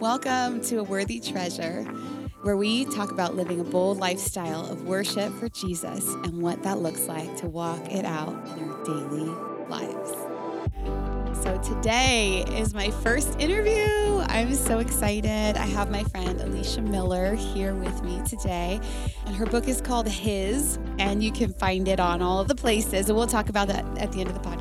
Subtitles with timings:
[0.00, 1.82] Welcome to A Worthy Treasure,
[2.40, 6.78] where we talk about living a bold lifestyle of worship for Jesus and what that
[6.78, 9.28] looks like to walk it out in our daily
[9.68, 10.10] lives.
[11.42, 14.24] So, today is my first interview.
[14.28, 15.58] I'm so excited.
[15.58, 18.80] I have my friend Alysha Miller here with me today,
[19.26, 22.54] and her book is called His, and you can find it on all of the
[22.54, 23.10] places.
[23.10, 24.59] And we'll talk about that at the end of the podcast.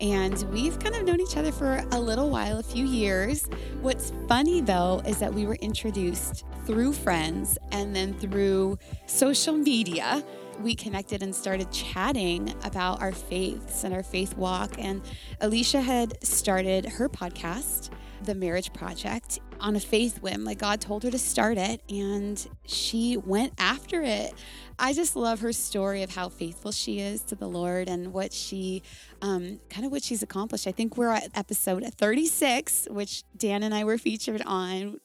[0.00, 3.48] And we've kind of known each other for a little while, a few years.
[3.80, 10.24] What's funny though is that we were introduced through friends and then through social media.
[10.60, 14.78] We connected and started chatting about our faiths and our faith walk.
[14.78, 15.02] And
[15.40, 17.90] Alysha had started her podcast,
[18.24, 20.44] The Marriage Project, on a faith whim.
[20.44, 24.32] Like God told her to start it, and she went after it.
[24.78, 28.32] I just love her story of how faithful she is to the Lord and what
[28.32, 28.82] she,
[29.22, 30.66] um, kind of what she's accomplished.
[30.66, 35.00] I think we're at episode 36, which Dan and I were featured on.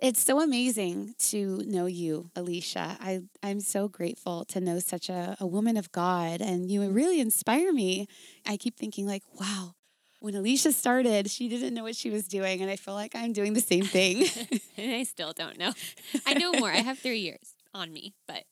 [0.00, 2.96] It's so amazing to know you, Alysha.
[3.00, 7.20] I, I'm so grateful to know such a, a woman of God, and you really
[7.20, 8.06] inspire me.
[8.46, 9.74] I keep thinking, like, wow,
[10.20, 13.32] when Alysha started, she didn't know what she was doing, and I feel like I'm
[13.32, 14.28] doing the same thing.
[14.76, 15.72] and I still don't know.
[16.26, 16.70] I know more.
[16.70, 18.44] I have three years on me, but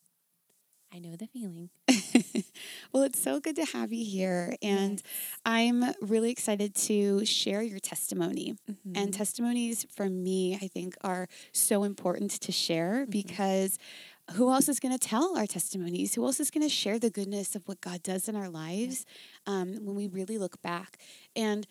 [0.96, 1.68] I know the feeling.
[2.92, 4.56] well, it's so good to have you here.
[4.62, 5.02] And yes.
[5.44, 8.56] I'm really excited to share your testimony.
[8.70, 8.92] Mm-hmm.
[8.94, 13.10] And testimonies for me, I think, are so important to share mm-hmm.
[13.10, 13.78] because
[14.32, 16.14] who else is going to tell our testimonies?
[16.14, 19.04] Who else is going to share the goodness of what God does in our lives
[19.46, 20.96] um, when we really look back?
[21.36, 21.66] And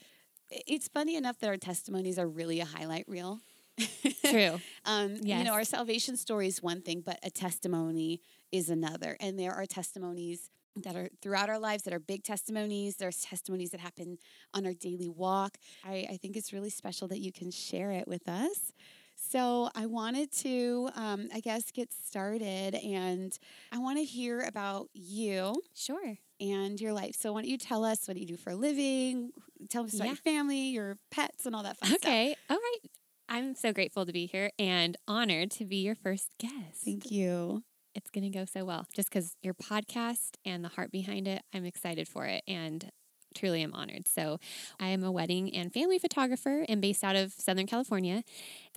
[0.51, 3.39] it's funny enough that our testimonies are really a highlight reel.
[4.29, 4.59] True.
[4.85, 5.39] um, yes.
[5.39, 9.17] You know, our salvation story is one thing, but a testimony is another.
[9.19, 10.49] And there are testimonies
[10.83, 12.97] that are throughout our lives that are big testimonies.
[12.97, 14.17] There's testimonies that happen
[14.53, 15.57] on our daily walk.
[15.83, 18.73] I, I think it's really special that you can share it with us.
[19.15, 23.37] So I wanted to, um, I guess, get started and
[23.71, 25.61] I want to hear about you.
[25.73, 26.17] Sure.
[26.41, 27.15] And your life.
[27.17, 29.31] So why don't you tell us what do you do for a living?
[29.69, 30.11] Tell us about yeah.
[30.11, 31.97] your family, your pets, and all that fun okay.
[31.97, 32.09] stuff.
[32.09, 32.35] Okay.
[32.49, 32.91] All right.
[33.29, 36.83] I'm so grateful to be here and honored to be your first guest.
[36.83, 37.63] Thank you
[37.95, 41.41] it's going to go so well just because your podcast and the heart behind it,
[41.53, 42.43] I'm excited for it.
[42.47, 42.91] And
[43.35, 44.07] truly am honored.
[44.07, 44.39] So,
[44.79, 48.23] I am a wedding and family photographer and based out of Southern California.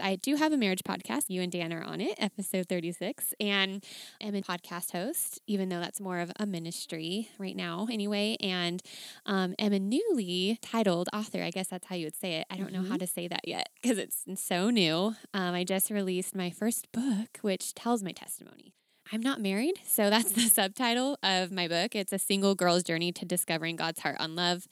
[0.00, 1.24] I do have a marriage podcast.
[1.28, 3.84] You and Dan are on it, episode 36, and
[4.22, 8.36] I'm a podcast host, even though that's more of a ministry right now, anyway.
[8.40, 8.82] And
[9.24, 11.42] um, am a newly titled author.
[11.42, 12.46] I guess that's how you would say it.
[12.50, 12.74] I don't mm-hmm.
[12.74, 12.98] know how mm-hmm.
[12.98, 15.14] to say that yet because it's so new.
[15.32, 18.74] Um, I just released my first book, which tells my testimony.
[19.12, 19.74] I'm not married.
[19.86, 21.94] So that's the subtitle of my book.
[21.94, 24.66] It's a single girl's journey to discovering God's heart on love,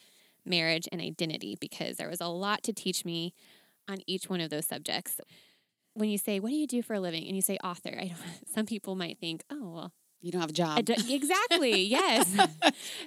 [0.45, 3.33] marriage, and identity because there was a lot to teach me
[3.89, 5.21] on each one of those subjects.
[5.95, 7.27] When you say, What do you do for a living?
[7.27, 8.19] and you say author, I don't,
[8.55, 10.85] some people might think, Oh, well, you don't have a job.
[10.85, 11.83] Do, exactly.
[11.85, 12.37] yes.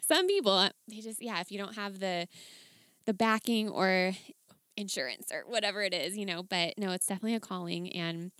[0.01, 2.27] some people, uh, they just, yeah, if you don't have the,
[3.05, 4.13] the backing or
[4.77, 7.91] insurance or whatever it is, you know, but no, it's definitely a calling.
[7.93, 8.31] And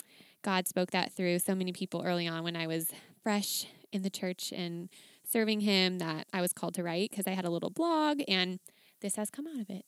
[0.42, 2.92] God spoke that through so many people early on when I was
[3.24, 4.90] fresh in the church and
[5.24, 8.60] serving Him that I was called to write because I had a little blog and
[9.02, 9.86] this has come out of it.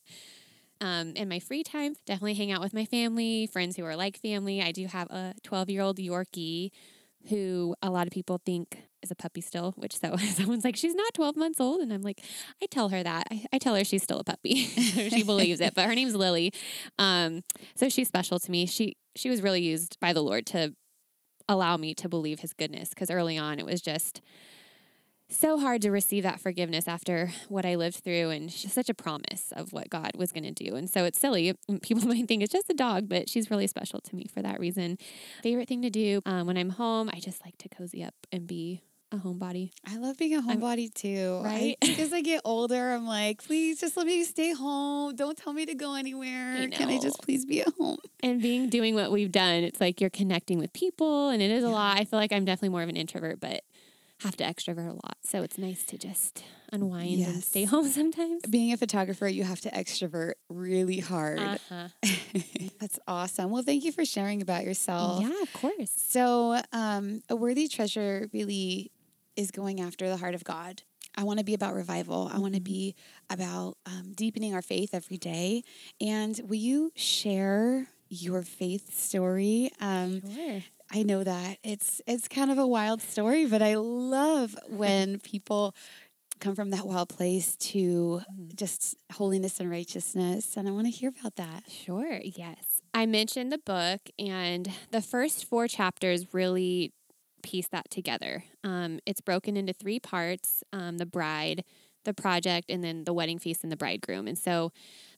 [0.80, 4.18] Um, in my free time, definitely hang out with my family, friends who are like
[4.18, 4.60] family.
[4.60, 6.70] I do have a 12 year old Yorkie
[7.28, 10.94] who a lot of people think is a puppy still, which so someone's like, she's
[10.94, 11.80] not 12 months old.
[11.80, 12.22] And I'm like,
[12.62, 13.26] I tell her that.
[13.30, 14.54] I, I tell her she's still a puppy.
[14.64, 16.52] she believes it, but her name's Lily.
[16.98, 17.42] Um,
[17.74, 18.66] so she's special to me.
[18.66, 20.74] She, she was really used by the Lord to
[21.48, 22.94] allow me to believe his goodness.
[22.94, 24.20] Cause early on it was just
[25.32, 29.52] so hard to receive that forgiveness after what I lived through and such a promise
[29.52, 30.76] of what God was going to do.
[30.76, 31.54] And so it's silly.
[31.82, 34.60] People might think it's just a dog, but she's really special to me for that
[34.60, 34.98] reason.
[35.42, 38.46] Favorite thing to do um, when I'm home, I just like to cozy up and
[38.46, 38.82] be
[39.12, 39.70] a homebody.
[39.86, 41.40] I love being a homebody too.
[41.44, 41.76] Right?
[41.98, 45.14] As I get older, I'm like, please just let me stay home.
[45.14, 46.56] Don't tell me to go anywhere.
[46.62, 47.98] I Can I just please be at home?
[48.22, 51.62] And being doing what we've done, it's like you're connecting with people and it is
[51.64, 51.98] a lot.
[51.98, 53.62] I feel like I'm definitely more of an introvert, but
[54.22, 55.16] have to extrovert a lot.
[55.24, 57.28] So it's nice to just unwind yes.
[57.28, 58.42] and stay home sometimes.
[58.48, 61.40] Being a photographer, you have to extrovert really hard.
[61.40, 61.88] Uh-huh.
[62.80, 63.50] That's awesome.
[63.50, 65.22] Well, thank you for sharing about yourself.
[65.22, 65.90] Yeah, of course.
[65.96, 68.90] So, um, a worthy treasure really
[69.36, 70.82] is going after the heart of God.
[71.16, 72.30] I want to be about revival.
[72.32, 72.72] I want to mm-hmm.
[72.72, 72.94] be
[73.28, 75.62] about um, deepening our faith every day.
[76.00, 79.70] And will you share your faith story?
[79.80, 80.62] Um, sure.
[80.92, 85.74] I know that it's it's kind of a wild story, but I love when people
[86.38, 88.48] come from that wild place to mm-hmm.
[88.54, 91.64] just holiness and righteousness, and I want to hear about that.
[91.70, 92.20] Sure.
[92.22, 92.82] Yes.
[92.92, 96.92] I mentioned the book, and the first four chapters really
[97.42, 98.44] piece that together.
[98.62, 101.64] Um, it's broken into three parts um, the bride,
[102.04, 104.26] the project, and then the wedding feast and the bridegroom.
[104.26, 104.72] And so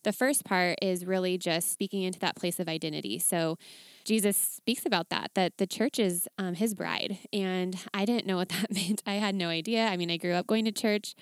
[0.04, 3.18] the first part is really just speaking into that place of identity.
[3.18, 3.58] So
[4.04, 7.18] Jesus speaks about that, that the church is um, his bride.
[7.32, 9.02] And I didn't know what that meant.
[9.06, 9.86] I had no idea.
[9.86, 11.14] I mean, I grew up going to church.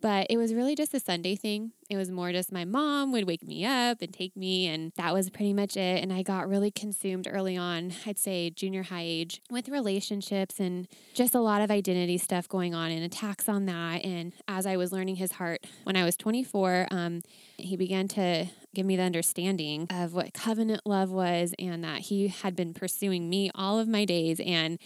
[0.00, 1.72] But it was really just a Sunday thing.
[1.88, 5.14] It was more just my mom would wake me up and take me, and that
[5.14, 6.02] was pretty much it.
[6.02, 10.86] And I got really consumed early on, I'd say junior high age, with relationships and
[11.14, 14.04] just a lot of identity stuff going on and attacks on that.
[14.04, 17.22] And as I was learning his heart when I was 24, um,
[17.56, 22.28] he began to give me the understanding of what covenant love was and that he
[22.28, 24.38] had been pursuing me all of my days.
[24.44, 24.78] And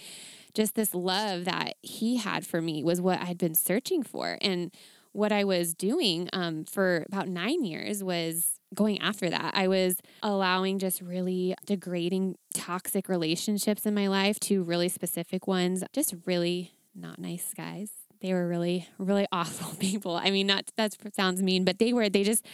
[0.53, 4.37] just this love that he had for me was what I'd been searching for.
[4.41, 4.71] And
[5.13, 9.53] what I was doing um, for about nine years was going after that.
[9.55, 15.83] I was allowing just really degrading, toxic relationships in my life to really specific ones,
[15.93, 17.91] just really not nice guys.
[18.21, 20.15] They were really, really awful people.
[20.15, 22.45] I mean, not that sounds mean, but they were, they just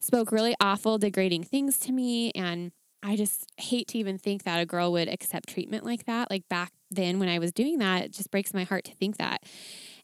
[0.00, 2.30] spoke really awful, degrading things to me.
[2.32, 2.72] And
[3.02, 6.30] I just hate to even think that a girl would accept treatment like that.
[6.30, 9.18] Like back then when I was doing that, it just breaks my heart to think
[9.18, 9.42] that.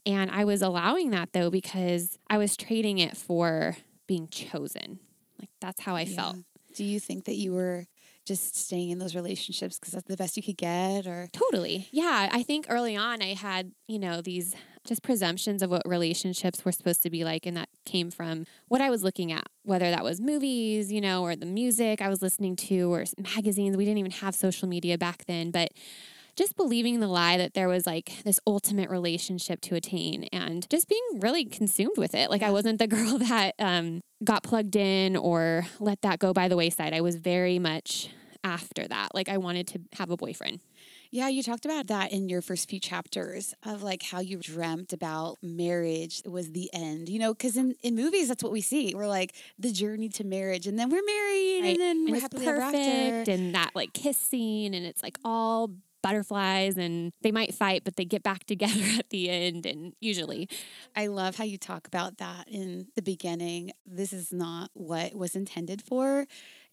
[0.06, 4.99] And I was allowing that though because I was trading it for being chosen.
[5.39, 6.17] Like that's how I yeah.
[6.17, 6.37] felt.
[6.75, 7.87] Do you think that you were
[8.25, 12.29] just staying in those relationships because that's the best you could get or totally yeah
[12.33, 14.55] i think early on i had you know these
[14.87, 18.81] just presumptions of what relationships were supposed to be like and that came from what
[18.81, 22.23] i was looking at whether that was movies you know or the music i was
[22.23, 23.05] listening to or
[23.37, 25.71] magazines we didn't even have social media back then but
[26.36, 30.88] just believing the lie that there was like this ultimate relationship to attain and just
[30.88, 32.31] being really consumed with it.
[32.31, 36.48] Like I wasn't the girl that um, got plugged in or let that go by
[36.48, 36.92] the wayside.
[36.92, 38.10] I was very much
[38.44, 39.14] after that.
[39.14, 40.60] Like I wanted to have a boyfriend.
[41.10, 44.92] Yeah, you talked about that in your first few chapters of like how you dreamt
[44.92, 48.94] about marriage was the end, you know, because in, in movies, that's what we see.
[48.96, 51.70] We're like the journey to marriage, and then we're married, right.
[51.70, 53.31] and then and we're happily perfect, ever after.
[53.31, 55.70] And that like kiss scene, and it's like all
[56.05, 59.67] butterflies and they might fight, but they get back together at the end.
[59.67, 60.49] And usually,
[60.95, 63.73] I love how you talk about that in the beginning.
[63.87, 66.27] This is not what was intended for.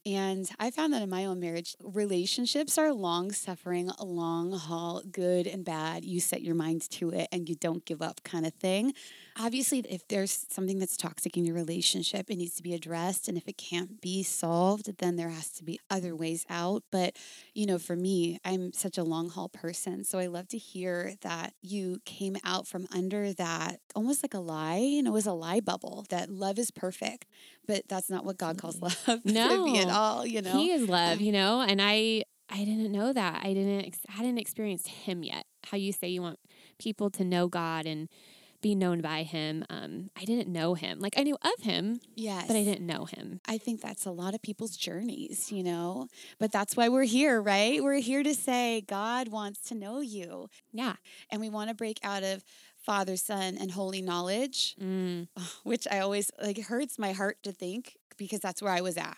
[0.03, 5.45] And I found that in my own marriage, relationships are long suffering, long haul, good
[5.45, 6.03] and bad.
[6.03, 8.93] You set your mind to it and you don't give up kind of thing.
[9.39, 13.27] Obviously, if there's something that's toxic in your relationship, it needs to be addressed.
[13.27, 16.83] And if it can't be solved, then there has to be other ways out.
[16.91, 17.15] But,
[17.53, 20.03] you know, for me, I'm such a long haul person.
[20.03, 24.39] So I love to hear that you came out from under that almost like a
[24.39, 24.77] lie.
[24.77, 27.25] You know, it was a lie bubble that love is perfect,
[27.67, 30.57] but that's not what God calls love no, to be at all, you know?
[30.57, 31.61] He is love, um you know?
[31.61, 33.41] And I, I didn't know that.
[33.43, 35.45] I didn't, I hadn't experienced him yet.
[35.65, 36.39] How you say you want
[36.79, 38.09] people to know God and,
[38.61, 39.65] be known by him.
[39.69, 40.99] Um, I didn't know him.
[40.99, 43.41] Like I knew of him, yes, but I didn't know him.
[43.47, 46.07] I think that's a lot of people's journeys, you know.
[46.39, 47.83] But that's why we're here, right?
[47.83, 50.47] We're here to say God wants to know you.
[50.71, 50.95] Yeah,
[51.29, 52.43] and we want to break out of
[52.77, 55.27] Father, Son, and Holy knowledge, mm.
[55.63, 59.17] which I always like hurts my heart to think because that's where I was at.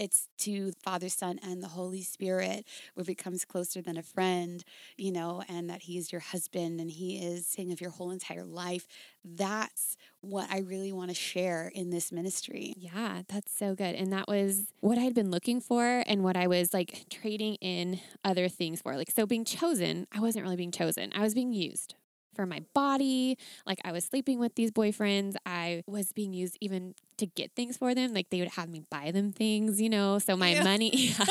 [0.00, 2.64] It's to Father, Son, and the Holy Spirit,
[2.94, 4.64] where he comes closer than a friend,
[4.96, 8.10] you know, and that he is your husband and he is saying of your whole
[8.10, 8.88] entire life.
[9.22, 12.72] That's what I really want to share in this ministry.
[12.78, 13.94] Yeah, that's so good.
[13.94, 17.56] And that was what I had been looking for and what I was like trading
[17.56, 18.96] in other things for.
[18.96, 21.94] Like, so being chosen, I wasn't really being chosen, I was being used
[22.40, 23.36] for my body.
[23.66, 25.34] Like I was sleeping with these boyfriends.
[25.44, 28.14] I was being used even to get things for them.
[28.14, 30.18] Like they would have me buy them things, you know.
[30.18, 30.64] So my Ew.
[30.64, 30.90] money.
[31.10, 31.24] Yeah,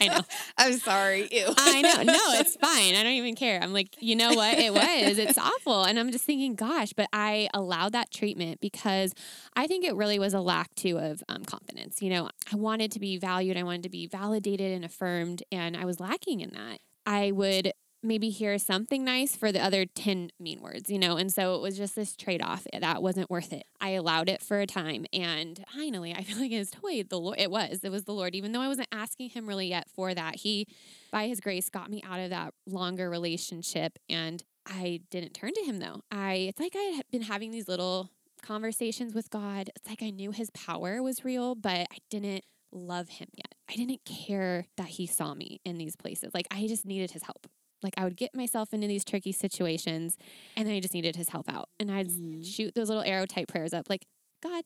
[0.00, 0.20] I know.
[0.58, 1.28] I'm sorry.
[1.30, 1.46] Ew.
[1.56, 2.02] I know.
[2.02, 2.94] No, it's fine.
[2.94, 3.60] I don't even care.
[3.62, 4.58] I'm like, you know what?
[4.58, 5.18] It was.
[5.18, 5.84] It's awful.
[5.84, 9.14] And I'm just thinking, gosh, but I allowed that treatment because
[9.56, 12.00] I think it really was a lack too of um, confidence.
[12.02, 13.56] You know, I wanted to be valued.
[13.56, 16.80] I wanted to be validated and affirmed, and I was lacking in that.
[17.06, 21.16] I would maybe hear something nice for the other 10 mean words, you know?
[21.16, 23.64] And so it was just this trade off eh, that wasn't worth it.
[23.80, 25.06] I allowed it for a time.
[25.12, 27.38] And finally, I feel like it was totally the Lord.
[27.38, 28.34] It was, it was the Lord.
[28.34, 30.66] Even though I wasn't asking Him really yet for that, He,
[31.10, 33.98] by His grace, got me out of that longer relationship.
[34.08, 36.02] And I didn't turn to Him though.
[36.10, 38.10] I, it's like I had been having these little
[38.42, 39.70] conversations with God.
[39.76, 43.54] It's like I knew His power was real, but I didn't love him yet.
[43.68, 46.32] I didn't care that he saw me in these places.
[46.34, 47.46] Like I just needed his help.
[47.82, 50.16] Like I would get myself into these tricky situations
[50.56, 51.68] and then I just needed his help out.
[51.78, 52.42] And I'd mm-hmm.
[52.42, 54.06] shoot those little arrow type prayers up like,
[54.42, 54.64] God,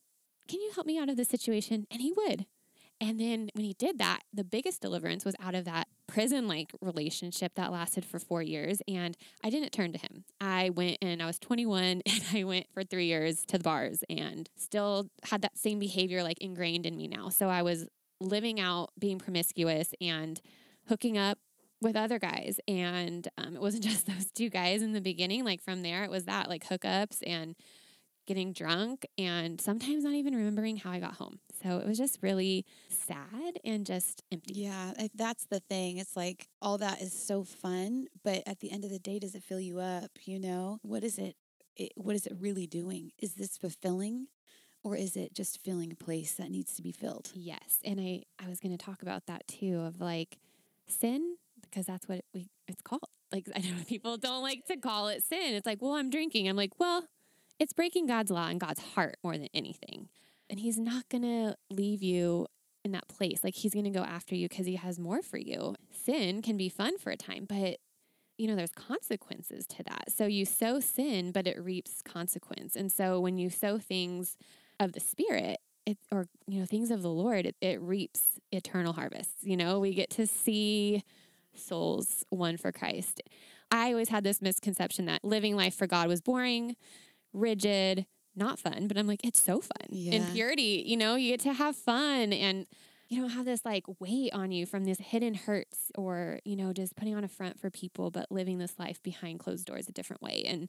[0.49, 1.87] can you help me out of this situation?
[1.90, 2.47] And he would.
[3.00, 6.71] And then when he did that, the biggest deliverance was out of that prison like
[6.80, 8.80] relationship that lasted for four years.
[8.87, 10.25] And I didn't turn to him.
[10.40, 14.04] I went and I was 21 and I went for three years to the bars
[14.09, 17.28] and still had that same behavior like ingrained in me now.
[17.30, 17.88] So I was
[18.21, 20.40] living out being promiscuous and
[20.88, 21.38] hooking up
[21.84, 22.58] with other guys.
[22.66, 25.44] And um, it wasn't just those two guys in the beginning.
[25.44, 27.54] Like from there, it was that like hookups and
[28.26, 31.40] getting drunk and sometimes not even remembering how I got home.
[31.62, 34.54] So it was just really sad and just empty.
[34.54, 35.98] Yeah, that's the thing.
[35.98, 39.34] It's like all that is so fun, but at the end of the day, does
[39.34, 40.10] it fill you up?
[40.24, 41.36] You know, what is it?
[41.76, 43.12] it what is it really doing?
[43.18, 44.28] Is this fulfilling?
[44.82, 47.30] Or is it just filling a place that needs to be filled?
[47.34, 47.78] Yes.
[47.86, 50.36] And I, I was going to talk about that too of like
[50.86, 51.36] sin
[51.74, 53.08] because that's what we it's called.
[53.32, 55.54] Like I know people don't like to call it sin.
[55.54, 56.48] It's like, well, I'm drinking.
[56.48, 57.06] I'm like, well,
[57.58, 60.08] it's breaking God's law and God's heart more than anything.
[60.50, 62.46] And he's not going to leave you
[62.84, 63.42] in that place.
[63.42, 65.74] Like he's going to go after you because he has more for you.
[65.90, 67.78] Sin can be fun for a time, but
[68.36, 70.10] you know, there's consequences to that.
[70.10, 72.74] So you sow sin, but it reaps consequence.
[72.74, 74.36] And so when you sow things
[74.80, 78.94] of the spirit, it, or you know things of the lord it, it reaps eternal
[78.94, 81.02] harvests you know we get to see
[81.56, 83.23] souls won for Christ.
[83.70, 86.76] I always had this misconception that living life for God was boring,
[87.32, 88.06] rigid,
[88.37, 89.88] not fun, but I'm like, it's so fun.
[89.90, 90.14] Yeah.
[90.14, 92.66] In purity, you know, you get to have fun and
[93.08, 96.73] you don't have this like weight on you from this hidden hurts or, you know,
[96.73, 99.92] just putting on a front for people, but living this life behind closed doors a
[99.92, 100.42] different way.
[100.46, 100.68] And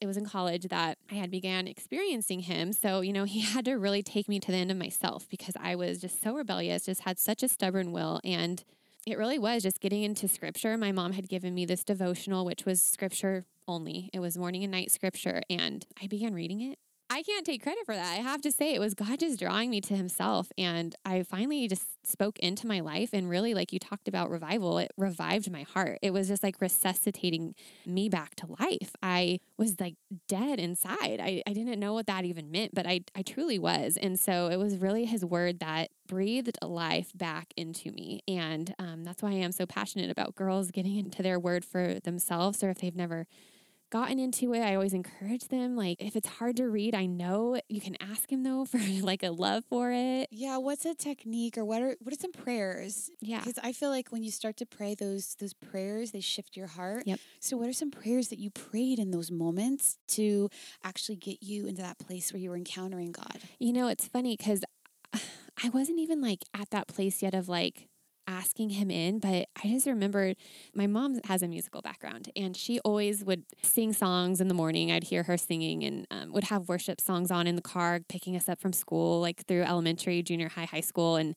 [0.00, 2.72] it was in college that I had began experiencing him.
[2.72, 5.54] So, you know, he had to really take me to the end of myself because
[5.60, 8.20] I was just so rebellious, just had such a stubborn will.
[8.24, 8.64] And
[9.06, 10.76] it really was just getting into scripture.
[10.76, 14.10] My mom had given me this devotional, which was scripture only.
[14.12, 15.42] It was morning and night scripture.
[15.50, 16.78] And I began reading it
[17.14, 18.18] I can't take credit for that.
[18.18, 21.68] I have to say it was God just drawing me to himself and I finally
[21.68, 25.62] just spoke into my life and really like you talked about revival, it revived my
[25.62, 26.00] heart.
[26.02, 27.54] It was just like resuscitating
[27.86, 28.96] me back to life.
[29.00, 29.94] I was like
[30.26, 31.20] dead inside.
[31.22, 33.96] I, I didn't know what that even meant, but I I truly was.
[33.96, 38.22] And so it was really his word that breathed life back into me.
[38.26, 42.00] And um, that's why I am so passionate about girls getting into their word for
[42.00, 43.28] themselves or if they've never
[43.90, 45.76] gotten into it, I always encourage them.
[45.76, 49.22] Like, if it's hard to read, I know you can ask him though for like
[49.22, 50.28] a love for it.
[50.30, 50.58] Yeah.
[50.58, 53.10] What's a technique or what are what are some prayers?
[53.20, 53.40] Yeah.
[53.40, 56.66] Because I feel like when you start to pray those those prayers, they shift your
[56.66, 57.04] heart.
[57.06, 57.20] Yep.
[57.40, 60.50] So what are some prayers that you prayed in those moments to
[60.82, 63.40] actually get you into that place where you were encountering God?
[63.58, 64.64] You know, it's funny because
[65.62, 67.88] I wasn't even like at that place yet of like
[68.26, 70.36] asking him in, but I just remembered
[70.74, 74.90] my mom has a musical background and she always would sing songs in the morning.
[74.90, 78.36] I'd hear her singing and um, would have worship songs on in the car, picking
[78.36, 81.16] us up from school, like through elementary, junior high, high school.
[81.16, 81.34] And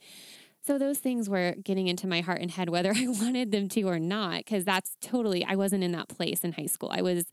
[0.61, 3.83] so those things were getting into my heart and head, whether I wanted them to
[3.83, 6.89] or not, because that's totally, I wasn't in that place in high school.
[6.91, 7.25] I was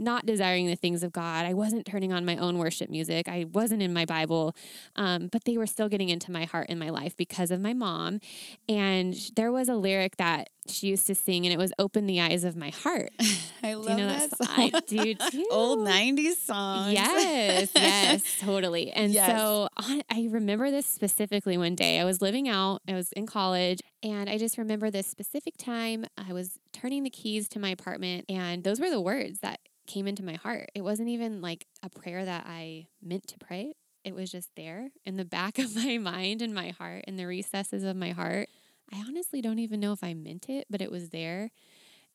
[0.00, 1.44] not desiring the things of God.
[1.44, 3.28] I wasn't turning on my own worship music.
[3.28, 4.56] I wasn't in my Bible,
[4.96, 7.74] um, but they were still getting into my heart and my life because of my
[7.74, 8.20] mom.
[8.68, 12.20] And there was a lyric that she used to sing, and it was "Open the
[12.20, 13.12] eyes of my heart."
[13.62, 14.48] I love you know that, song.
[14.50, 15.46] I do too.
[15.50, 16.92] Old '90s song.
[16.92, 18.90] Yes, yes, totally.
[18.92, 19.30] And yes.
[19.30, 21.58] so I remember this specifically.
[21.58, 22.82] One day, I was living out.
[22.88, 26.06] I was in college, and I just remember this specific time.
[26.16, 30.06] I was turning the keys to my apartment, and those were the words that came
[30.06, 30.70] into my heart.
[30.74, 33.74] It wasn't even like a prayer that I meant to pray.
[34.04, 37.26] It was just there in the back of my mind and my heart, in the
[37.26, 38.48] recesses of my heart.
[38.92, 41.50] I honestly don't even know if I meant it, but it was there.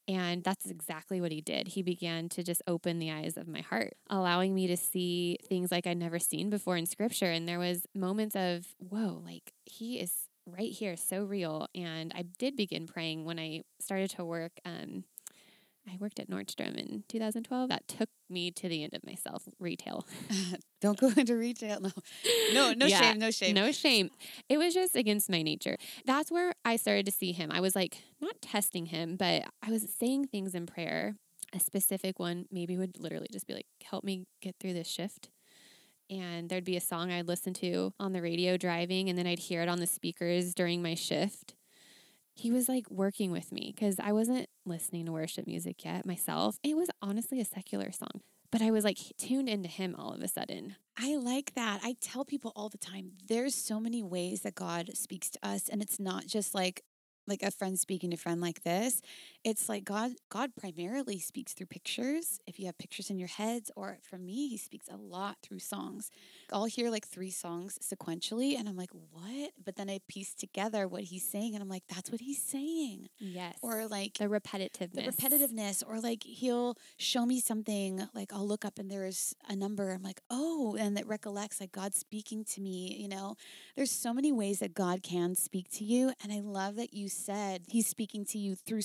[0.07, 1.69] And that's exactly what he did.
[1.69, 5.71] He began to just open the eyes of my heart, allowing me to see things
[5.71, 7.31] like I'd never seen before in scripture.
[7.31, 11.67] And there was moments of, whoa, like he is right here, so real.
[11.75, 15.03] And I did begin praying when I started to work um,
[15.87, 17.69] I worked at Nordstrom in 2012.
[17.69, 20.05] That took me to the end of myself, retail.
[20.81, 21.79] Don't go into retail.
[21.79, 21.91] No,
[22.53, 23.55] no, no yeah, shame, no shame.
[23.55, 24.09] No shame.
[24.49, 25.77] It was just against my nature.
[26.05, 27.51] That's where I started to see him.
[27.51, 31.15] I was like, not testing him, but I was saying things in prayer.
[31.53, 35.29] A specific one maybe would literally just be like, help me get through this shift.
[36.09, 39.39] And there'd be a song I'd listen to on the radio driving, and then I'd
[39.39, 41.55] hear it on the speakers during my shift
[42.35, 46.57] he was like working with me because I wasn't listening to worship music yet myself.
[46.63, 48.21] It was honestly a secular song,
[48.51, 50.75] but I was like tuned into him all of a sudden.
[50.97, 51.79] I like that.
[51.81, 55.69] I tell people all the time there's so many ways that God speaks to us,
[55.69, 56.83] and it's not just like
[57.27, 59.01] like a friend speaking to friend like this
[59.45, 62.39] it's like God God primarily speaks through pictures.
[62.47, 65.59] If you have pictures in your heads, or for me, he speaks a lot through
[65.59, 66.09] songs.
[66.51, 69.51] I'll hear like three songs sequentially and I'm like, what?
[69.63, 73.07] But then I piece together what he's saying and I'm like, that's what he's saying.
[73.19, 73.57] Yes.
[73.61, 74.93] Or like the repetitiveness.
[74.93, 79.55] the repetitiveness or like he'll show me something like i'll look up and there's a
[79.55, 83.35] number i'm like oh and that recollects like god speaking to me you know
[83.75, 87.07] there's so many ways that god can speak to you and i love that you
[87.07, 88.81] said he's speaking to you through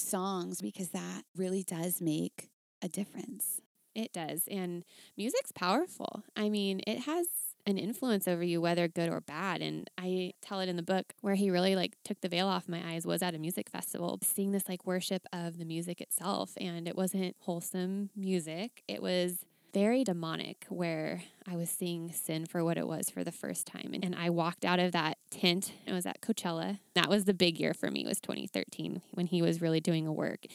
[0.51, 2.49] songs because that really does make
[2.83, 3.61] a difference
[3.95, 4.45] It does.
[4.51, 4.85] And
[5.17, 6.23] music's powerful.
[6.37, 7.27] I mean, it has
[7.67, 9.63] an influence over you, whether good or bad.
[9.63, 12.69] And I tell it in the book where he really like took the veil off
[12.69, 16.53] my eyes was at a music festival, seeing this like worship of the music itself.
[16.61, 18.83] And it wasn't wholesome music.
[18.89, 19.39] It was
[19.73, 23.91] very demonic where I was seeing sin for what it was for the first time.
[23.95, 25.73] And, and I walked out of that tent.
[25.87, 26.79] It was at Coachella.
[26.95, 30.07] That was the big year for me It was 2013 when he was really doing
[30.07, 30.47] a work.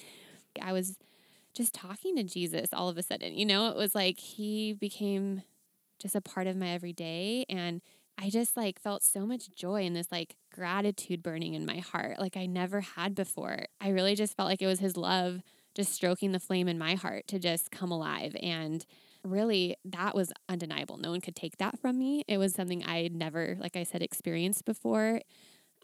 [0.62, 0.98] I was
[1.54, 3.34] just talking to Jesus all of a sudden.
[3.38, 5.44] You know, it was like he became
[6.00, 7.82] just a part of my everyday and
[8.18, 12.20] I just like felt so much joy and this like gratitude burning in my heart
[12.20, 13.66] like I never had before.
[13.82, 15.42] I really just felt like it was his love
[15.74, 18.86] just stroking the flame in my heart to just come alive and
[19.26, 20.98] really that was undeniable.
[20.98, 22.24] No one could take that from me.
[22.28, 25.22] It was something I never like I said experienced before.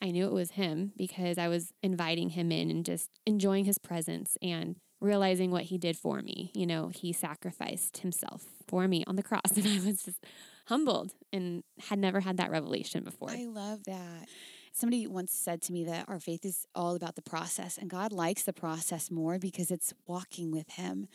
[0.01, 3.77] I knew it was him because I was inviting him in and just enjoying his
[3.77, 6.51] presence and realizing what he did for me.
[6.55, 9.41] You know, he sacrificed himself for me on the cross.
[9.55, 10.25] And I was just
[10.67, 13.29] humbled and had never had that revelation before.
[13.29, 14.27] i love that
[14.73, 18.13] Somebody once said to me that our faith is all about the process, and God
[18.13, 21.07] likes the process more because it's walking with Him.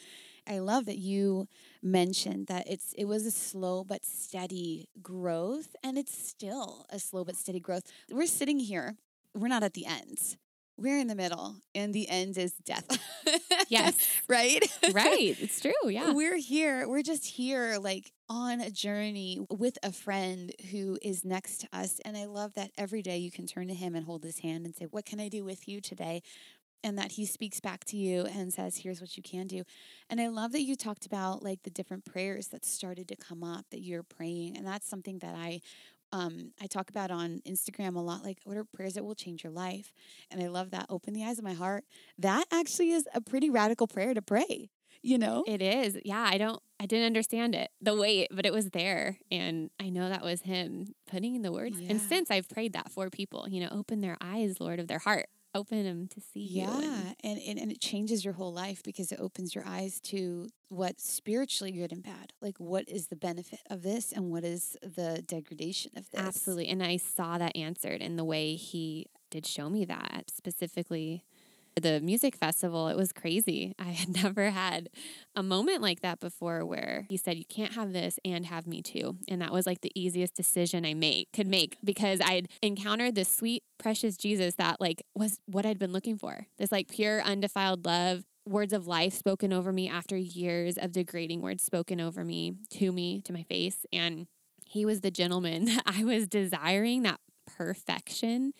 [0.48, 1.48] I love that you
[1.82, 7.24] mentioned that it's it was a slow but steady growth, and it's still a slow
[7.24, 7.84] but steady growth.
[8.10, 8.96] We're sitting here,
[9.34, 10.36] we're not at the end.
[10.78, 12.98] We're in the middle, and the end is death.
[13.68, 13.94] Yes.
[14.28, 14.62] right?
[14.92, 15.36] right.
[15.40, 15.72] It's true.
[15.86, 16.12] Yeah.
[16.12, 16.86] We're here.
[16.88, 22.00] We're just here, like on a journey with a friend who is next to us.
[22.04, 24.66] And I love that every day you can turn to him and hold his hand
[24.66, 26.22] and say, What can I do with you today?
[26.84, 29.64] And that he speaks back to you and says, Here's what you can do.
[30.08, 33.42] And I love that you talked about like the different prayers that started to come
[33.42, 34.56] up that you're praying.
[34.56, 35.60] And that's something that I
[36.12, 39.44] um, I talk about on Instagram a lot, like what are prayers that will change
[39.44, 39.92] your life?
[40.30, 40.86] And I love that.
[40.88, 41.84] Open the eyes of my heart.
[42.18, 44.70] That actually is a pretty radical prayer to pray,
[45.02, 45.44] you know?
[45.46, 45.98] It is.
[46.04, 46.26] Yeah.
[46.28, 49.18] I don't, I didn't understand it, the weight, but it was there.
[49.30, 51.78] And I know that was him putting in the words.
[51.88, 55.00] And since I've prayed that for people, you know, open their eyes, Lord, of their
[55.00, 56.40] heart, open them to see.
[56.40, 60.48] Yeah, and- and, and it changes your whole life because it opens your eyes to
[60.68, 62.32] what's spiritually good and bad.
[62.40, 66.20] Like what is the benefit of this and what is the degradation of this?
[66.20, 66.68] Absolutely.
[66.68, 71.24] And I saw that answered in the way he did show me that specifically.
[71.80, 73.74] The music festival, it was crazy.
[73.78, 74.88] I had never had
[75.34, 78.80] a moment like that before where he said, You can't have this and have me
[78.80, 79.16] too.
[79.28, 83.28] And that was like the easiest decision I make could make because I'd encountered this
[83.28, 86.46] sweet, precious Jesus that like was what I'd been looking for.
[86.56, 91.42] This like pure, undefiled love, words of life spoken over me after years of degrading
[91.42, 93.84] words spoken over me, to me, to my face.
[93.92, 94.28] And
[94.64, 98.52] he was the gentleman that I was desiring, that perfection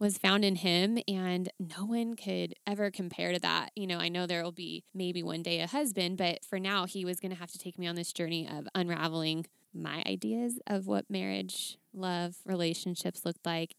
[0.00, 3.70] was found in him and no one could ever compare to that.
[3.76, 6.86] You know, I know there will be maybe one day a husband, but for now
[6.86, 10.58] he was going to have to take me on this journey of unraveling my ideas
[10.66, 13.76] of what marriage, love, relationships looked like.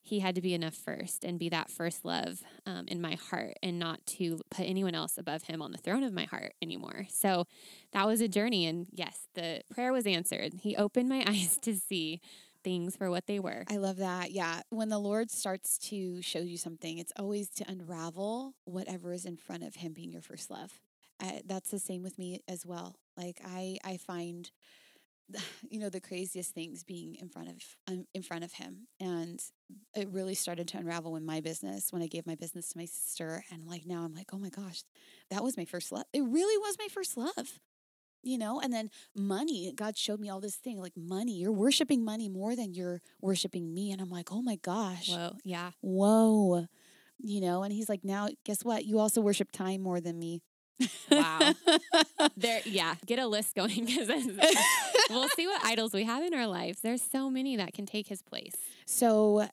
[0.00, 3.58] He had to be enough first and be that first love um, in my heart
[3.62, 7.06] and not to put anyone else above him on the throne of my heart anymore.
[7.10, 7.44] So
[7.92, 8.66] that was a journey.
[8.66, 10.54] And yes, the prayer was answered.
[10.62, 12.22] He opened my eyes to see
[12.64, 13.64] things for what they were.
[13.70, 14.30] I love that.
[14.30, 14.60] Yeah.
[14.70, 19.36] When the Lord starts to show you something, it's always to unravel whatever is in
[19.36, 20.80] front of Him being your first love.
[21.46, 22.96] That's the same with me as well.
[23.16, 24.50] Like I, I find,
[25.70, 27.56] you know, the craziest things being in front of
[27.88, 29.42] um, in front of Him, and
[29.96, 32.84] it really started to unravel in my business, when I gave my business to my
[32.84, 34.82] sister, and like now I'm like, oh my gosh,
[35.30, 36.04] that was my first love.
[36.12, 37.58] It really was my first love
[38.22, 42.04] you know and then money god showed me all this thing like money you're worshiping
[42.04, 45.70] money more than you're worshiping me and i'm like oh my gosh Whoa, yeah.
[45.80, 46.66] whoa
[47.18, 50.42] you know and he's like now guess what you also worship time more than me
[51.10, 51.52] Wow.
[52.36, 52.94] There, yeah.
[53.04, 54.08] Get a list going because
[55.10, 56.80] we'll see what idols we have in our lives.
[56.82, 58.54] There's so many that can take his place.
[58.86, 59.48] so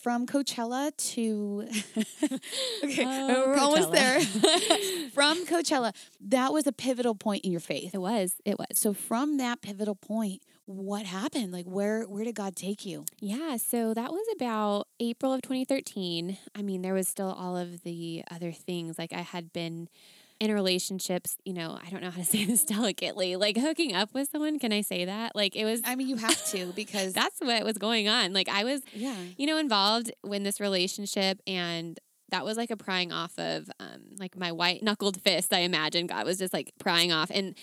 [0.00, 1.66] from Coachella to
[2.84, 4.20] okay, Oh, we're almost there.
[5.12, 7.94] From Coachella, that was a pivotal point in your faith.
[7.94, 8.36] It was.
[8.44, 8.68] It was.
[8.74, 11.52] So from that pivotal point, what happened?
[11.52, 13.04] Like where where did God take you?
[13.20, 16.38] Yeah, so that was about April of 2013.
[16.54, 18.98] I mean, there was still all of the other things.
[18.98, 19.88] Like I had been
[20.40, 24.14] in relationships, you know, I don't know how to say this delicately, like hooking up
[24.14, 24.58] with someone.
[24.58, 25.34] Can I say that?
[25.34, 28.32] Like it was I mean, you have to because that's what was going on.
[28.32, 29.16] Like I was, yeah.
[29.36, 31.98] you know, involved in this relationship and
[32.30, 35.52] that was like a prying off of um, like my white knuckled fist.
[35.52, 37.30] I imagine God was just like prying off.
[37.32, 37.56] And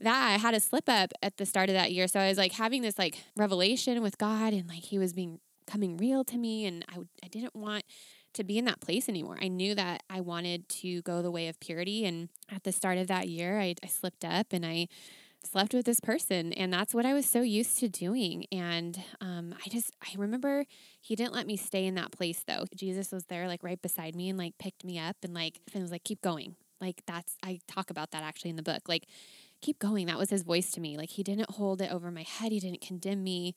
[0.00, 2.06] that I had a slip up at the start of that year.
[2.06, 5.40] So I was like having this like revelation with God and like he was being
[5.66, 6.66] coming real to me.
[6.66, 7.84] And I, I didn't want
[8.34, 9.38] to be in that place anymore.
[9.40, 12.04] I knew that I wanted to go the way of purity.
[12.04, 14.88] And at the start of that year, I, I slipped up and I
[15.44, 16.52] slept with this person.
[16.52, 18.46] And that's what I was so used to doing.
[18.50, 20.64] And um, I just, I remember
[21.00, 22.64] he didn't let me stay in that place though.
[22.74, 25.82] Jesus was there like right beside me and like picked me up and like, and
[25.82, 26.56] was like, keep going.
[26.80, 28.88] Like that's, I talk about that actually in the book.
[28.88, 29.06] Like,
[29.60, 30.06] keep going.
[30.06, 30.96] That was his voice to me.
[30.98, 32.52] Like he didn't hold it over my head.
[32.52, 33.54] He didn't condemn me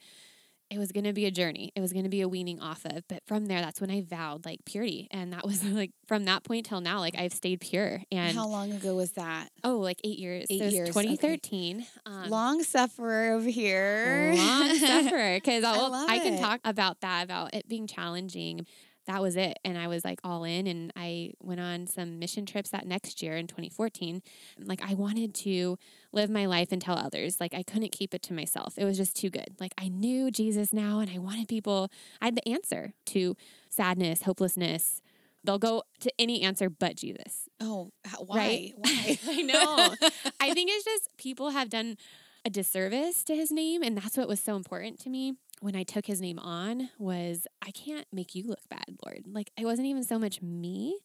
[0.70, 1.72] it was going to be a journey.
[1.76, 3.08] It was going to be a weaning off of.
[3.08, 5.08] But from there, that's when I vowed like purity.
[5.12, 8.02] And that was like from that point till now, like I've stayed pure.
[8.12, 9.50] And How long ago was that?
[9.64, 10.46] oh, like eight years.
[10.50, 11.02] Eight so it was years, okay.
[11.16, 11.86] 2013.
[12.06, 14.34] Um, Long sufferer over here.
[14.36, 15.36] long sufferer.
[15.36, 16.40] Because I I, I can it.
[16.42, 18.66] talk about that, about it being challenging.
[19.06, 19.58] That was it.
[19.64, 20.68] And I was like all in.
[20.68, 24.22] And I went on some mission trips that next year in 2014.
[24.60, 25.78] Like I wanted to
[26.18, 27.40] live my life and tell others.
[27.40, 28.74] Like I couldn't keep it to myself.
[28.78, 29.56] It was just too good.
[29.60, 31.90] Like I knew Jesus now and I wanted people,
[32.22, 33.36] I had the answer to
[33.70, 35.02] sadness, hopelessness.
[35.44, 37.48] They'll go to any answer but Jesus.
[37.62, 37.92] Oh,
[38.26, 38.38] why?
[38.38, 38.74] Right?
[38.76, 39.20] Why?
[39.28, 40.10] I know.
[40.42, 41.96] I think it's just people have done
[42.44, 45.84] a disservice to his name and that's what was so important to me when I
[45.84, 49.24] took his name on was I can't make you look bad, Lord.
[49.28, 50.98] Like it wasn't even so much me.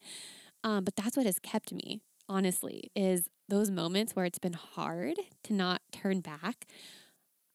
[0.64, 2.00] Um, but that's what has kept me,
[2.32, 6.66] honestly, is those moments where it's been hard to not turn back.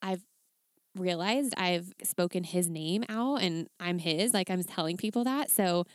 [0.02, 0.24] I've
[0.96, 5.50] realized I've spoken his name out and I'm his, like I'm telling people that.
[5.50, 5.86] So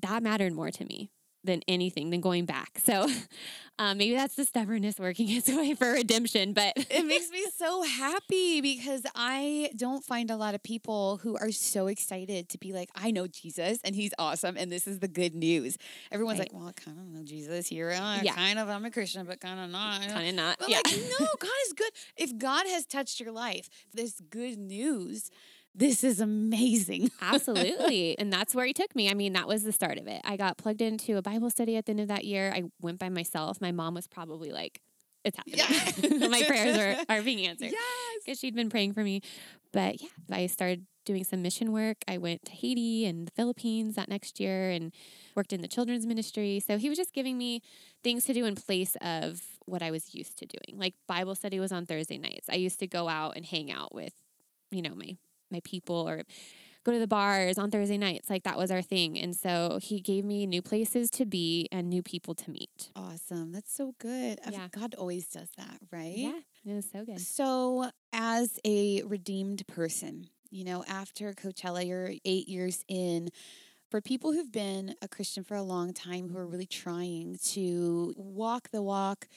[0.00, 1.10] that mattered more to me
[1.44, 2.78] than anything than going back.
[2.84, 3.08] So
[3.78, 6.52] um, maybe that's the stubbornness working its way for redemption.
[6.52, 11.36] But it makes me so happy because I don't find a lot of people who
[11.36, 15.00] are so excited to be like, I know Jesus and he's awesome and this is
[15.00, 15.78] the good news.
[16.10, 16.52] Everyone's Right.
[16.52, 17.90] like, well, I kind of know Jesus here.
[17.90, 18.34] Yeah.
[18.34, 20.06] Kind of, I'm a Christian, but kind of not.
[20.08, 20.58] kind of not.
[20.58, 20.80] But yeah.
[20.84, 21.90] like, no, God is good.
[22.16, 25.30] If God has touched your life, this good news,
[25.74, 27.10] this is amazing.
[27.20, 28.18] Absolutely.
[28.18, 29.10] And that's where he took me.
[29.10, 30.20] I mean, that was the start of it.
[30.24, 32.52] I got plugged into a Bible study at the end of that year.
[32.54, 33.60] I went by myself.
[33.60, 34.80] My mom was probably like,
[35.24, 35.58] it's happening.
[35.58, 36.28] Yeah.
[36.28, 37.82] My prayers are, are being answered Yes.
[38.24, 39.20] because she'd been praying for me.
[39.72, 41.98] But yeah, I started doing some mission work.
[42.06, 44.92] I went to Haiti and the Philippines that next year and
[45.34, 46.60] worked in the children's ministry.
[46.60, 47.60] So he was just giving me
[48.04, 50.78] things to do in place of what I was used to doing.
[50.78, 52.48] Like Bible study was on Thursday nights.
[52.50, 54.12] I used to go out and hang out with,
[54.70, 55.16] you know, my
[55.52, 56.22] my people or
[56.84, 58.28] go to the bars on Thursday nights.
[58.28, 59.18] Like that was our thing.
[59.18, 62.90] And so he gave me new places to be and new people to meet.
[62.96, 63.52] Awesome.
[63.52, 64.40] That's so good.
[64.50, 64.68] Yeah.
[64.70, 66.16] God always does that, right?
[66.16, 67.20] Yeah, it was so good.
[67.20, 73.28] So, as a redeemed person, you know, after Coachella, you're eight years in.
[73.90, 78.14] For people who've been a Christian for a long time, who are really trying to
[78.16, 79.28] walk the walk,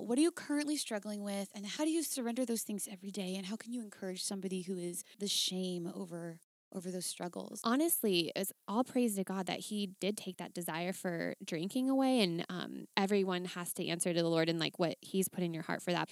[0.00, 1.48] what are you currently struggling with?
[1.54, 3.34] And how do you surrender those things every day?
[3.36, 6.38] And how can you encourage somebody who is the shame over
[6.74, 7.60] over those struggles?
[7.64, 12.20] honestly, it's all praise to God that He did take that desire for drinking away,
[12.20, 15.54] and um, everyone has to answer to the Lord and like what He's put in
[15.54, 16.10] your heart for that.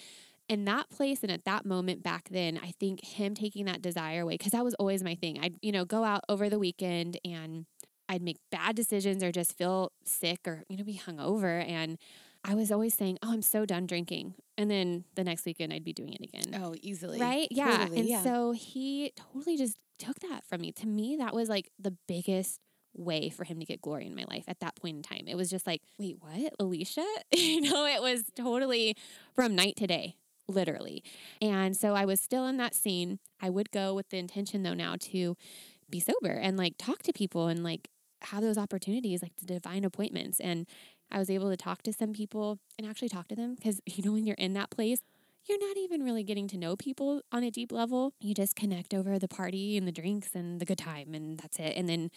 [0.49, 4.23] In that place and at that moment back then, I think Him taking that desire
[4.23, 5.39] away because that was always my thing.
[5.41, 7.67] I'd you know go out over the weekend and
[8.09, 11.99] I'd make bad decisions or just feel sick or you know be hungover and.
[12.49, 15.85] I was always saying, "Oh, I'm so done drinking," and then the next weekend I'd
[15.85, 16.61] be doing it again.
[16.63, 17.21] Oh, easily.
[17.21, 17.49] Right?
[17.51, 17.79] Yeah.
[17.79, 18.23] Totally, and yeah.
[18.23, 20.71] so he totally just took that from me.
[20.73, 22.61] To me, that was like the biggest
[22.95, 25.27] way for him to get glory in my life at that point in time.
[25.27, 26.53] It was just like, wait, what?
[26.61, 27.05] Alysha?
[27.33, 28.97] you know, it was totally
[29.35, 30.17] from night to day,
[30.49, 31.03] literally.
[31.43, 33.19] And so I was still in that scene.
[33.41, 35.37] I would go with the intention though now to
[35.91, 37.89] be sober and like talk to people and like
[38.23, 40.41] have those opportunities, like the divine appointments.
[40.41, 40.67] And
[41.11, 44.05] I was able to talk to some people and actually talk to them because, you
[44.05, 45.01] know, when you're in that place,
[45.49, 48.13] you're not even really getting to know people on a deep level.
[48.21, 51.61] You just connect over the party and the drinks and the good time, and that's
[51.61, 51.77] it.
[51.77, 52.11] And then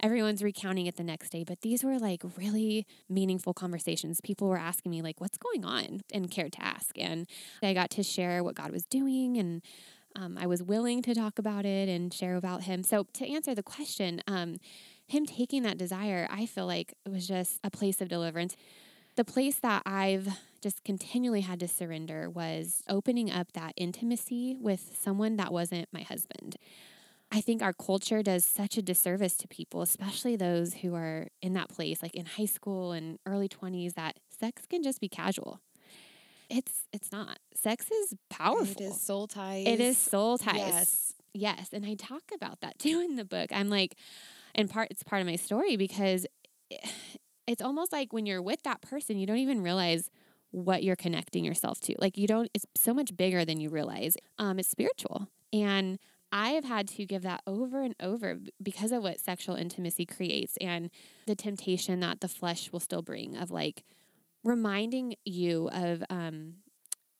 [0.00, 1.44] everyone's recounting it the next day.
[1.44, 4.20] But these were like really meaningful conversations.
[4.20, 6.00] People were asking me, like, what's going on?
[6.12, 6.98] And cared to ask.
[6.98, 7.28] And
[7.62, 9.62] I got to share what God was doing and
[10.16, 12.82] um, I was willing to talk about it and share about him.
[12.82, 14.56] So, to answer the question, um,
[15.12, 18.56] him taking that desire, I feel like it was just a place of deliverance.
[19.16, 20.28] The place that I've
[20.62, 26.02] just continually had to surrender was opening up that intimacy with someone that wasn't my
[26.02, 26.56] husband.
[27.30, 31.54] I think our culture does such a disservice to people, especially those who are in
[31.54, 35.60] that place, like in high school and early 20s, that sex can just be casual.
[36.50, 37.38] It's it's not.
[37.54, 38.64] Sex is powerful.
[38.64, 39.66] It is soul ties.
[39.66, 40.56] It is soul ties.
[40.56, 41.14] Yes.
[41.34, 43.50] Yes, and I talk about that too in the book.
[43.52, 43.96] I'm like,
[44.54, 46.26] and part it's part of my story because
[47.46, 50.10] it's almost like when you're with that person, you don't even realize
[50.50, 51.94] what you're connecting yourself to.
[51.98, 52.50] Like you don't.
[52.54, 54.16] It's so much bigger than you realize.
[54.38, 55.98] Um, it's spiritual, and
[56.32, 60.56] I have had to give that over and over because of what sexual intimacy creates
[60.60, 60.90] and
[61.26, 63.84] the temptation that the flesh will still bring of like
[64.42, 66.54] reminding you of um,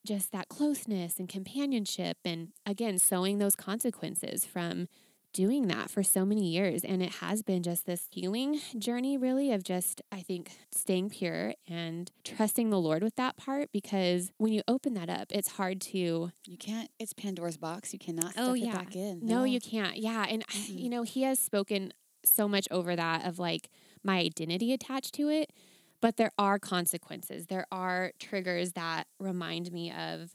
[0.07, 2.19] just that closeness and companionship.
[2.25, 4.89] And again, sowing those consequences from
[5.33, 6.85] doing that for so many years.
[6.85, 11.55] And it has been just this healing journey, really, of just, I think, staying pure
[11.69, 13.71] and trusting the Lord with that part.
[13.73, 16.31] Because when you open that up, it's hard to.
[16.47, 17.93] You can't, it's Pandora's box.
[17.93, 18.69] You cannot Oh, yeah.
[18.69, 19.21] it back in.
[19.23, 19.97] No, you can't.
[19.99, 20.27] Yeah.
[20.29, 20.79] And, Mhm.
[20.83, 21.93] you know, He has spoken
[22.25, 23.69] so much over that of like
[24.05, 25.51] my identity attached to it.
[26.01, 27.47] But there are consequences.
[27.47, 30.35] There are triggers that remind me of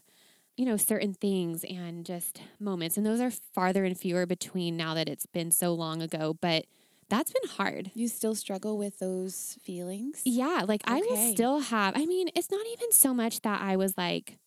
[0.58, 2.96] you know, certain things and just moments.
[2.96, 6.36] And those are farther and fewer between now that it's been so long ago.
[6.40, 6.66] But
[7.08, 7.92] that's been hard.
[7.94, 10.20] You still struggle with those feelings?
[10.24, 10.64] Yeah.
[10.66, 13.96] Like I will still have, I mean, it's not even so much that I was
[13.96, 14.38] like,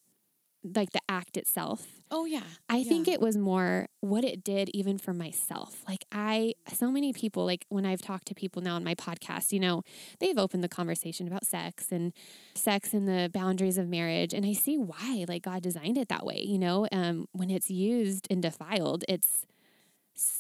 [0.63, 1.88] like the act itself.
[2.12, 2.43] Oh, yeah.
[2.69, 5.84] I think it was more what it did even for myself.
[5.88, 9.52] Like I so many people like when I've talked to people now on my podcast,
[9.52, 9.84] you know,
[10.19, 12.13] they've opened the conversation about sex and
[12.54, 16.26] sex and the boundaries of marriage and I see why like God designed it that
[16.26, 16.88] way, you know.
[16.91, 19.45] Um when it's used and defiled, it's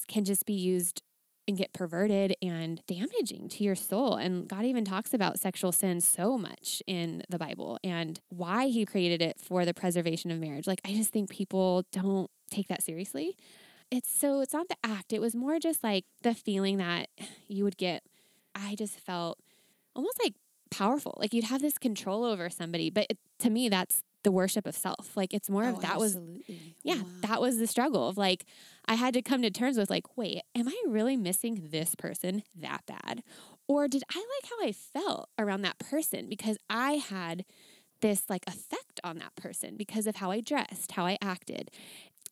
[0.07, 1.01] can just be used
[1.55, 4.15] get perverted and damaging to your soul.
[4.15, 8.85] And God even talks about sexual sin so much in the Bible and why He
[8.85, 10.67] created it for the preservation of marriage.
[10.67, 13.35] Like, I just think people don't take that seriously.
[13.89, 17.09] It's so, it's not the act, it was more just like the feeling that
[17.47, 18.03] you would get.
[18.55, 19.37] I just felt
[19.95, 20.33] almost like
[20.69, 21.15] powerful.
[21.17, 22.89] Like you'd have this control over somebody.
[22.89, 25.17] But it, to me, that's the worship of self.
[25.17, 26.17] Like it's more Oh, of that was
[26.83, 27.05] yeah, Wow.
[27.21, 28.45] that was the struggle of like,
[28.87, 32.43] I had to come to terms with like, wait, am I really missing this person
[32.59, 33.23] that bad?
[33.67, 37.45] Or did I like how I felt around that person because I had
[38.01, 41.69] this like effect on that person because of how I dressed, how I acted?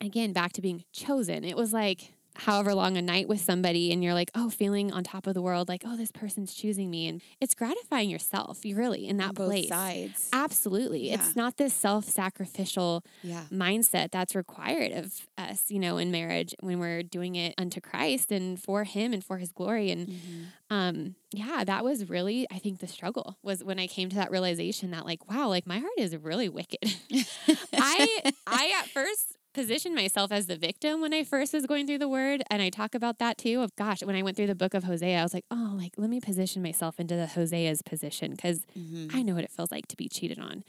[0.02, 1.44] Again, back to being chosen.
[1.44, 5.04] It was like, however long a night with somebody and you're like, oh, feeling on
[5.04, 7.08] top of the world, like, oh, this person's choosing me.
[7.08, 9.68] And it's gratifying yourself, you really, in that On both place.
[9.70, 10.30] sides.
[10.34, 11.08] Absolutely.
[11.10, 11.16] Yeah.
[11.16, 13.44] It's not this self sacrificial Yeah.
[13.52, 18.32] mindset that's required of us, you know, in marriage when we're doing it unto Christ
[18.32, 19.92] and for Him and for His glory.
[19.92, 20.46] And Mhm.
[20.72, 24.30] um, yeah, that was really, I think, the struggle was when I came to that
[24.32, 26.78] realization that, like, wow, like my heart is really wicked.
[27.74, 31.98] I, I at first positioned myself as the victim when I first was going through
[32.00, 32.44] the word.
[32.50, 34.84] And I talk about that too of gosh, when I went through the book of
[34.86, 38.66] Hosea, I was like, oh, like, let me position myself into the Hosea's position because
[38.78, 39.14] Mhm.
[39.14, 40.64] I know what it feels like to be cheated on.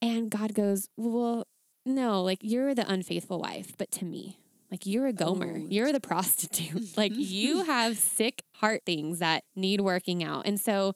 [0.00, 1.46] And God goes, Well,
[1.84, 4.38] no, like you're the unfaithful wife, but to me,
[4.70, 5.66] like you're a Gomer, Oh.
[5.68, 6.96] you're the prostitute.
[6.96, 10.46] like you have sick heart things that need working out.
[10.46, 10.92] And so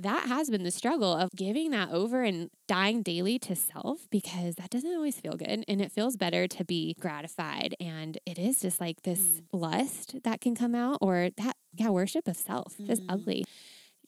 [0.00, 4.56] that has been the struggle of giving that over and dying daily to self because
[4.56, 5.64] that doesn't always feel good.
[5.68, 7.74] And it feels better to be gratified.
[7.80, 12.26] And it is just like this lust that can come out or that, yeah, worship
[12.28, 13.12] of self, just Mhm.
[13.14, 13.44] ugly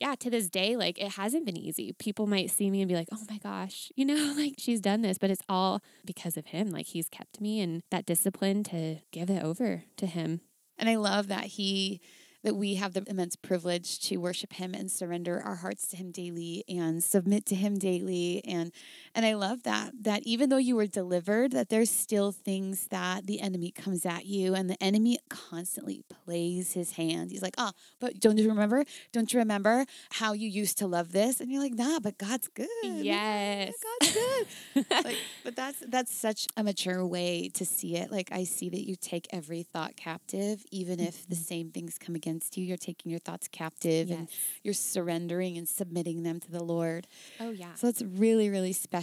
[0.00, 1.92] yeah, to this day, like it hasn't been easy.
[1.96, 5.02] People might see me and be like, oh my gosh, you know, like she's done
[5.02, 6.70] this, but it's all because of him.
[6.70, 10.40] Like he's kept me and that discipline to give it over to him.
[10.76, 12.00] And I love that he
[12.42, 16.11] that we have the immense privilege to worship him and surrender our hearts to him
[16.11, 18.72] daily and submit to him daily and
[19.14, 23.27] and I love that that even though you were delivered that there's still things that
[23.27, 27.31] the enemy comes at you and the enemy constantly plays his hand.
[27.31, 28.85] He's like, "Oh, but don't you remember?
[29.12, 32.48] Don't you remember how you used to love this?" And you're like, "Nah, but God's
[32.48, 33.75] good." Yes.
[34.01, 34.87] God's good.
[35.05, 38.11] like, but that's that's such a mature way to see it.
[38.11, 41.44] Like I see that you take every thought captive, even if the mm-hmm.
[41.44, 42.64] same things come against you.
[42.64, 44.29] You're taking your thoughts captive and
[44.62, 47.07] you're surrendering and submitting them to the Lord.
[47.40, 47.75] Oh, yeah.
[47.75, 49.01] So it's really, really special.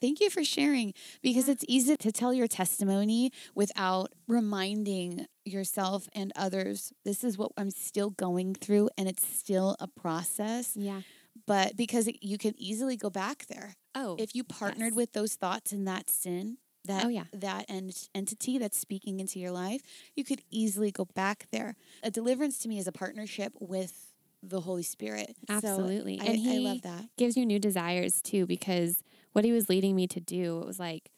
[0.00, 6.32] Thank you for sharing because it's easy to tell your testimony without reminding yourself and
[6.36, 10.72] others this is what I'm still going through and it's still a process.
[10.76, 11.00] Yeah.
[11.46, 14.96] But because you can easily go back there Oh, if you partnered yes.
[14.96, 17.24] with those thoughts and that sin, that Oh, yeah.
[17.32, 19.80] that ent- entity that's speaking into your life,
[20.14, 21.76] you could easily go back there.
[22.02, 24.06] A deliverance to me is a partnership with
[24.42, 25.36] the Holy Spirit.
[25.48, 26.18] So Absolutely.
[26.20, 27.04] I, And I he- love that.
[27.18, 30.78] gives you new desires too because what he was leading me to do it was
[30.78, 31.10] like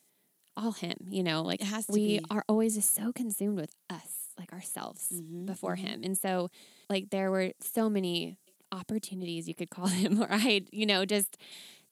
[0.57, 2.25] all him you know like It has to we be.
[2.31, 5.79] are always just so consumed with us like ourselves Mhm, before mhm.
[5.79, 6.01] him.
[6.05, 6.49] And so
[6.89, 8.39] like there were so many
[8.73, 11.37] opportunities you could call him or i you know just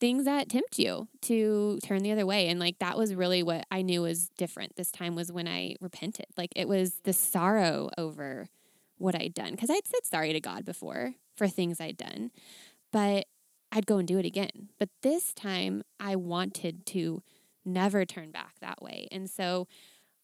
[0.01, 2.49] things that tempt you to turn the other way.
[2.49, 5.77] And like that was really what i knew was different this time was when i
[5.81, 6.27] repented.
[6.37, 8.49] Like it was the sorrow over
[8.99, 12.31] what i'd done because i'd said sorry to god before for things i'd done.
[12.93, 13.27] But
[13.73, 14.71] I'd go and do it again.
[14.79, 17.23] But this time I wanted to
[17.65, 19.07] never turn back that way.
[19.13, 19.69] And so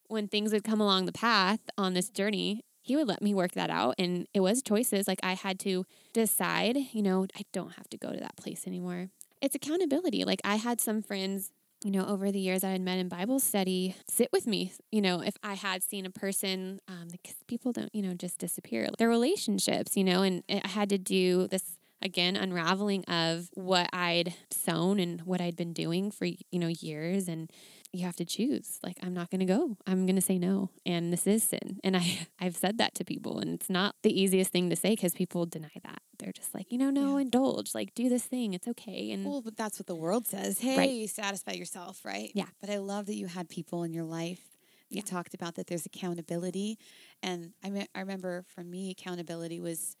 [0.07, 3.51] when things would come along the path on this journey, he would let me work
[3.51, 3.95] that out.
[3.97, 5.07] And it was choices.
[5.07, 8.65] Like I had to decide, you know, I don't have to go to that place
[8.65, 9.09] anymore.
[9.41, 10.23] It's accountability.
[10.23, 11.51] Like I had some friends,
[11.83, 15.01] you know, over the years I had met in Bible study sit with me, you
[15.01, 18.89] know, if I had seen a person, um, because people don't, you know, just disappear.
[18.97, 24.33] Their relationships, you know, and I had to do this again unraveling of what I'd
[24.51, 27.51] sown and what I'd been doing for you know years and
[27.91, 30.69] you have to choose like I'm not going to go I'm going to say no
[30.85, 34.21] and this is sin and I I've said that to people and it's not the
[34.21, 37.21] easiest thing to say cuz people deny that they're just like you know no Yeah.
[37.21, 40.59] indulge like do this thing it's okay and Well, but that's what the world says.
[40.59, 41.09] Hey, Right.
[41.09, 42.31] satisfy yourself, right?
[42.35, 42.47] Yeah.
[42.61, 44.41] But I love that you had people in your life.
[44.89, 45.03] You Yeah.
[45.03, 46.77] talked about that there's accountability,
[47.21, 49.97] and I mean, I remember for me, accountability was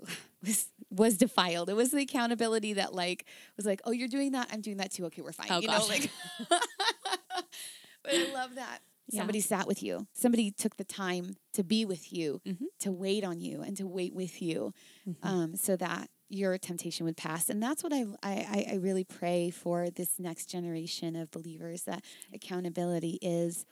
[0.44, 1.68] was was defiled.
[1.68, 3.24] It was the accountability that like
[3.56, 5.06] was like, oh, you're doing that, I'm doing that too.
[5.06, 5.48] Okay, we're fine.
[5.50, 5.80] Oh, you gosh.
[5.80, 6.10] know, like.
[6.48, 8.80] but I love that.
[9.10, 9.20] Yeah.
[9.20, 10.06] Somebody sat with you.
[10.14, 12.66] Somebody took the time to be with you, Mhm.
[12.80, 14.72] to wait on you, and to wait with you
[15.06, 15.16] Mhm.
[15.22, 17.50] um, so that your temptation would pass.
[17.50, 22.02] And that's what I, I, I really pray for this next generation of believers that
[22.32, 23.66] accountability is.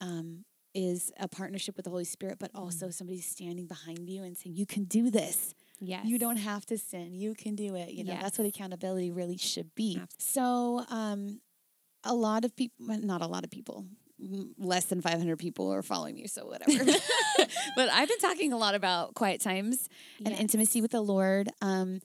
[0.00, 4.36] Um, is a partnership with the Holy Spirit, but also somebody standing behind you and
[4.36, 5.54] saying, You can do this.
[5.80, 7.14] yes You don't have to sin.
[7.14, 7.90] You can do it.
[7.90, 9.98] You know, that's what accountability really should be.
[10.00, 10.16] Absolutely.
[10.18, 11.40] So, um,
[12.04, 13.84] a lot of people, not a lot of people,
[14.58, 16.84] less than 500 people are following me, so whatever.
[17.76, 20.40] but I've been talking a lot about quiet times and Yes.
[20.40, 21.48] intimacy with the Lord.
[21.60, 22.00] Um,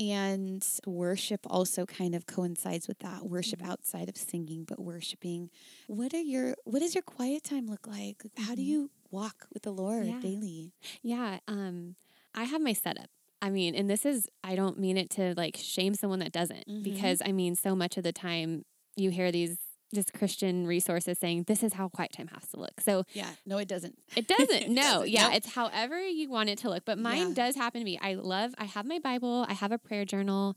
[0.00, 3.70] and worship also kind of coincides with that worship Mm-hmm.
[3.70, 5.50] outside of singing, but worshiping.
[5.86, 8.22] What are your, what does your quiet time look like?
[8.38, 8.66] How do Mhm.
[8.66, 10.20] you walk with the Lord Yeah.
[10.20, 10.72] daily?
[11.02, 11.96] Yeah, um,
[12.34, 13.10] I have my setup.
[13.42, 16.64] I mean, and this is I don't mean it to like shame someone that doesn't
[16.68, 16.82] Mhm.
[16.82, 18.64] because I mean so much of the time
[18.96, 19.58] you hear these
[19.94, 22.80] just Christian resources saying this is how quiet time has to look.
[22.80, 23.30] So Yeah.
[23.46, 23.98] No, it doesn't.
[24.16, 24.50] it doesn't.
[24.62, 25.08] It no, doesn't.
[25.10, 25.34] yeah, Nope.
[25.36, 26.84] it's however you want it to look.
[26.84, 27.34] But mine Yeah.
[27.34, 27.98] does happen to be.
[28.00, 28.54] I love.
[28.58, 29.44] I have my Bible.
[29.48, 30.56] I have a prayer journal.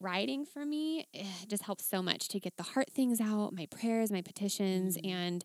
[0.00, 3.66] Writing for me eh, just helps so much to get the heart things out, my
[3.66, 5.10] prayers, my petitions, Mhm.
[5.10, 5.44] and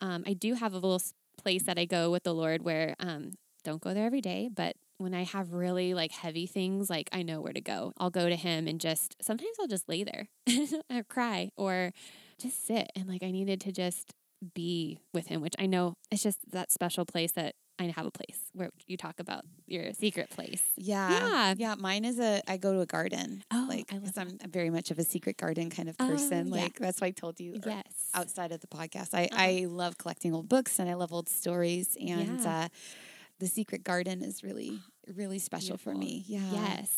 [0.00, 1.00] um, I do have a little
[1.36, 4.74] place that I go with the Lord where um, don't go there every day, but
[4.98, 7.92] when I have really like heavy things, like I know where to go.
[7.96, 10.26] I'll go to Him and just sometimes I'll just lay there
[10.92, 11.92] or cry or
[12.44, 14.12] just sit and like I needed to just
[14.54, 18.10] be with Him, which I know it's just that special place that I have a
[18.10, 20.62] place where you talk about your secret place.
[20.76, 21.10] Yeah.
[21.10, 21.54] Yeah.
[21.56, 21.74] Yeah.
[21.76, 23.42] Mine is a, I go to a garden.
[23.52, 26.48] Oh, like, I love I'm very much of a secret garden kind of Oh, person.
[26.48, 26.62] yeah.
[26.62, 27.82] Like, that's why I told you Yes.
[28.14, 29.10] outside of the podcast.
[29.12, 29.42] I, Uh-huh.
[29.42, 31.96] I love collecting old books and I love old stories.
[32.00, 32.64] And Yeah.
[32.64, 32.68] uh,
[33.40, 34.78] the secret garden is really,
[35.08, 36.24] really special for me.
[36.28, 36.52] Yeah.
[36.52, 36.90] Yes.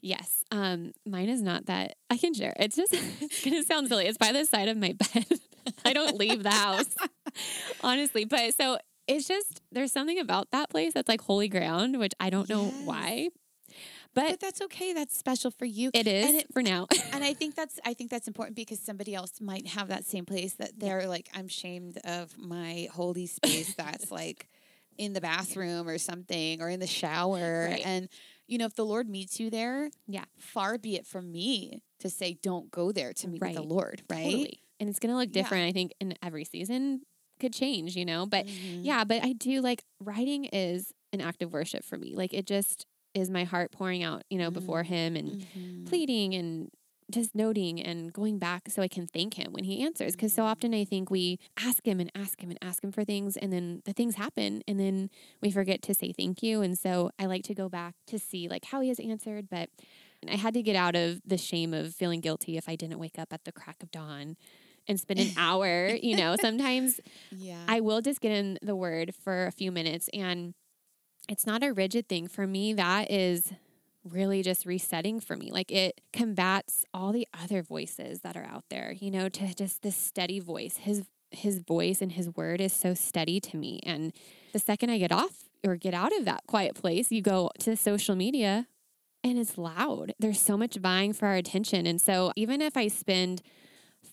[0.00, 0.44] Yes.
[0.50, 2.54] Um, mine is not that I can share.
[2.58, 4.06] It's just it gonna silly.
[4.06, 5.26] It's by the side of my bed.
[5.84, 6.86] I don't leave the house.
[7.82, 8.24] Honestly.
[8.24, 8.78] But so
[9.08, 12.64] it's just there's something about that place that's like holy ground, which I don't know
[12.84, 13.28] why.
[14.14, 14.92] But But that's okay.
[14.94, 15.90] That's special for you.
[15.92, 16.86] it is and it- for now.
[17.12, 20.24] and I think that's I think that's important because somebody else might have that same
[20.24, 24.48] place that they're like I'm shamed of my holy space that's like
[24.96, 27.82] in the bathroom or something or in the shower Right.
[27.84, 28.08] and
[28.46, 30.24] you know if the Lord meets you there Yeah.
[30.38, 34.02] far be it from me to say don't go there to meet with the Lord
[34.10, 34.60] right Totally.
[34.78, 35.42] And it's gonna look Yeah.
[35.42, 37.02] different, I think, in every season
[37.40, 38.26] could change, you know.
[38.26, 38.80] But Mhm.
[38.84, 42.14] Yeah, but I do like writing is an act of worship for me.
[42.14, 44.86] Like it just is my heart pouring out, you know, before Mm.
[44.86, 45.86] him and Mhm.
[45.86, 46.70] pleading and
[47.10, 50.12] just noting and going back so I can thank him when he answers.
[50.16, 50.46] Because so Mhm.
[50.50, 53.52] often I think we ask him and ask him and ask him for things, and
[53.52, 56.62] then the things happen, and then we forget to say thank you.
[56.62, 59.48] And so I like to go back to see like how he has answered.
[59.48, 59.70] But
[60.28, 63.18] I had to get out of the shame of feeling guilty if I didn't wake
[63.18, 64.36] up at the crack of dawn
[64.88, 65.90] and spend an hour.
[66.02, 67.00] You know, sometimes
[67.30, 70.54] yeah I will just get in the word for a few minutes and
[71.28, 73.52] it's not a rigid thing for me that is
[74.10, 78.64] really just resetting for me like it combats all the other voices that are out
[78.70, 82.72] there you know to just this steady voice his his voice and his word is
[82.72, 83.80] so steady to me.
[83.84, 84.12] And
[84.52, 87.76] the second I get off or get out of that quiet place, you go to
[87.76, 88.66] social media
[89.24, 90.14] and it's loud.
[90.18, 91.86] There's so much vying for our attention.
[91.86, 93.42] And so even if I spend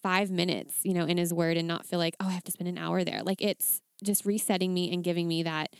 [0.02, 2.52] five minutes, you know, in his word and not feel like, oh, I have to
[2.52, 5.76] spend an hour there, like it's just resetting me and giving me that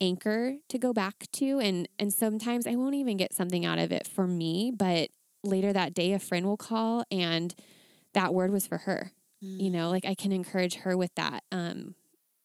[0.00, 3.92] anchor to go back to and and sometimes I won't even get something out of
[3.92, 5.10] it for me but
[5.42, 7.54] later that day a friend will call and
[8.14, 9.12] that word was for her
[9.44, 9.60] Mm.
[9.60, 11.94] you know like i can encourage her with that um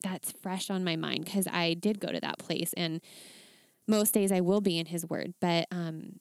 [0.02, 3.00] that's fresh on my mind because i did go to that place and
[3.88, 6.18] most days i will be in his word but um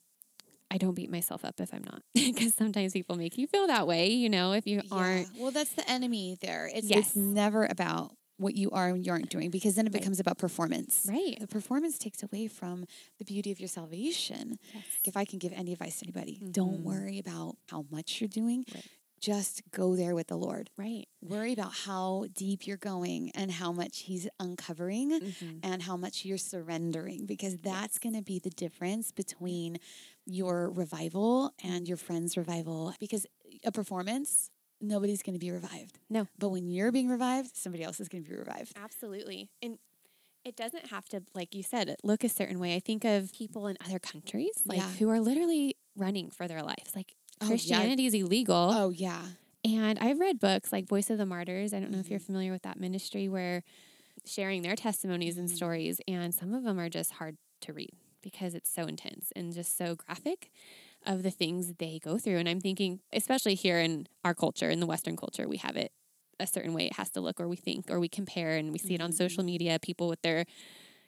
[0.71, 3.85] i don't beat myself up if i'm not because sometimes people make you feel that
[3.85, 6.69] way you know if you aren't Well, that's the enemy there.
[6.73, 7.07] It's, Yes.
[7.07, 10.01] it's never about what you are and you aren't doing because then it Right.
[10.01, 11.05] becomes about performance.
[11.07, 12.85] right The performance takes away from
[13.19, 14.57] the beauty of your salvation.
[14.73, 14.83] Yes.
[15.05, 16.83] If I can give any advice to anybody, don't Mhm.
[16.83, 18.65] worry about how much you're doing.
[18.73, 18.85] Right.
[19.19, 20.71] Just go there with the Lord.
[20.77, 25.59] right Worry about how deep you're going and how much He's uncovering Mhm.
[25.61, 29.77] and how much you're surrendering because that's going to be the difference between
[30.25, 33.27] your revival and your friend's revival because
[33.63, 34.49] a performance
[34.81, 36.27] nobody's going to be revived No.
[36.39, 39.49] but when you're being revived somebody else is going to be revived Absolutely.
[39.61, 39.77] And
[40.43, 42.75] it doesn't have to, like you said, look a certain way.
[42.75, 44.89] I think of people in other countries, like Yeah.
[44.93, 46.95] who are literally running for their lives.
[46.95, 47.49] Like Oh, yeah.
[47.49, 48.71] Christianity is illegal.
[48.75, 49.23] oh yeah
[49.63, 51.73] And I've read books like Voice of the Martyrs.
[51.73, 52.25] I don't know if you're Mhm.
[52.25, 53.63] familiar with that ministry where
[54.25, 55.55] sharing their testimonies and Mhm.
[55.55, 56.01] stories.
[56.07, 57.91] And some of them are just hard to read
[58.23, 60.51] because it's so intense and just so graphic
[61.05, 62.37] of the things they go through.
[62.37, 65.91] And I'm thinking, especially here in our culture, in the Western culture, we have it
[66.39, 68.79] a certain way it has to look, or we think, or we compare, and we
[68.79, 69.17] see it on mm-hmm.
[69.17, 70.45] social media, people with their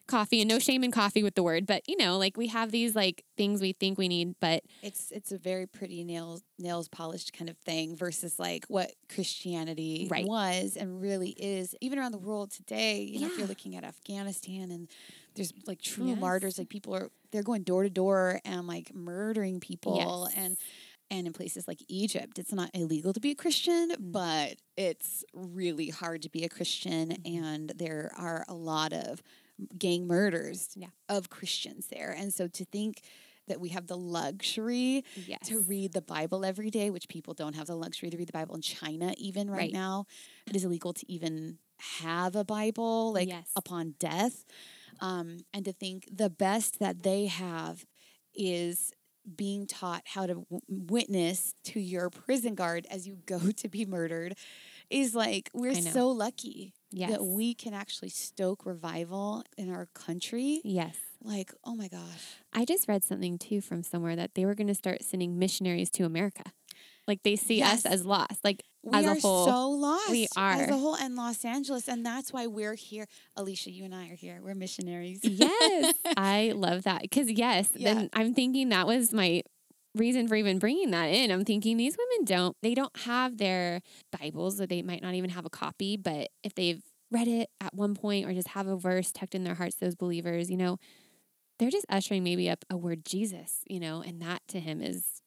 [0.06, 2.72] coffee and no shame in coffee with the word but you know like we have
[2.72, 6.90] these like things we think we need but it's it's a very pretty nails nails
[6.90, 10.26] polished kind of thing versus like what christianity Right.
[10.26, 13.40] was and really is even around the world today you know if Yeah.
[13.40, 14.90] you're looking at afghanistan and
[15.36, 16.20] there's like true Yes.
[16.20, 20.38] martyrs like people are they're going door to door and like murdering people Yes.
[20.38, 20.58] and
[21.12, 24.12] and in places like Egypt, it's not illegal to be a Christian, Mm.
[24.14, 27.10] but it's really hard to be a Christian.
[27.10, 27.44] Mhm.
[27.44, 29.22] And there are a lot of
[29.78, 30.88] gang murders Yeah.
[31.10, 32.12] of Christians there.
[32.12, 33.02] And so to think
[33.48, 37.54] that we have the luxury yes to read the Bible every day, which people don't
[37.56, 39.74] have the luxury to read the Bible in China, even right, Right.
[39.74, 40.08] now.
[40.48, 41.60] It is illegal to even
[42.02, 43.50] have a Bible, like Yes.
[43.56, 44.46] upon death.
[45.00, 47.86] Um, and to think the best that they have
[48.34, 48.92] is
[49.36, 53.86] being taught how to w- witness to your prison guard as you go to be
[53.86, 54.36] murdered
[54.90, 60.62] is like we're so lucky yes that we can actually stoke revival in our country.
[60.64, 62.36] yes Like, oh my gosh.
[62.52, 65.90] I just read something too from somewhere that they were going to start sending missionaries
[65.92, 66.44] to America.
[67.08, 69.46] Like they see us as lost, like We as a whole.
[69.46, 73.08] so lost we are as a whole in Los Angeles, and that's why we're here.
[73.38, 74.40] Alysha, you and I are here.
[74.42, 75.20] We're missionaries.
[75.24, 77.94] yes, I love that because yes, Yeah.
[77.94, 79.42] then I'm thinking that was my
[79.96, 81.30] reason for even bringing that in.
[81.30, 83.82] I'm thinking these women don't they don't have their
[84.18, 86.82] Bibles, or they might not even have a copy, but if they've
[87.12, 89.94] read it at one point or just have a verse tucked in their hearts, those
[89.96, 90.78] believers, you know,
[91.60, 95.22] they're just ushering maybe up a word Jesus, you know, and that to him is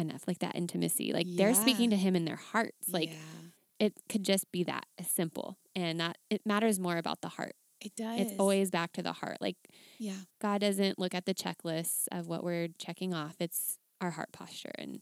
[0.00, 1.12] enough, like that intimacy.
[1.12, 2.88] Like they're speaking to him in their hearts.
[2.88, 5.56] Like yeah, it could just be that simple.
[5.76, 7.54] And that it matters more about the heart.
[7.80, 8.20] it does.
[8.20, 9.38] It's always back to the heart.
[9.40, 9.56] Like
[9.98, 10.16] yeah.
[10.40, 13.36] God doesn't look at the checklists of what we're checking off.
[13.40, 14.72] It's our heart posture.
[14.78, 15.00] And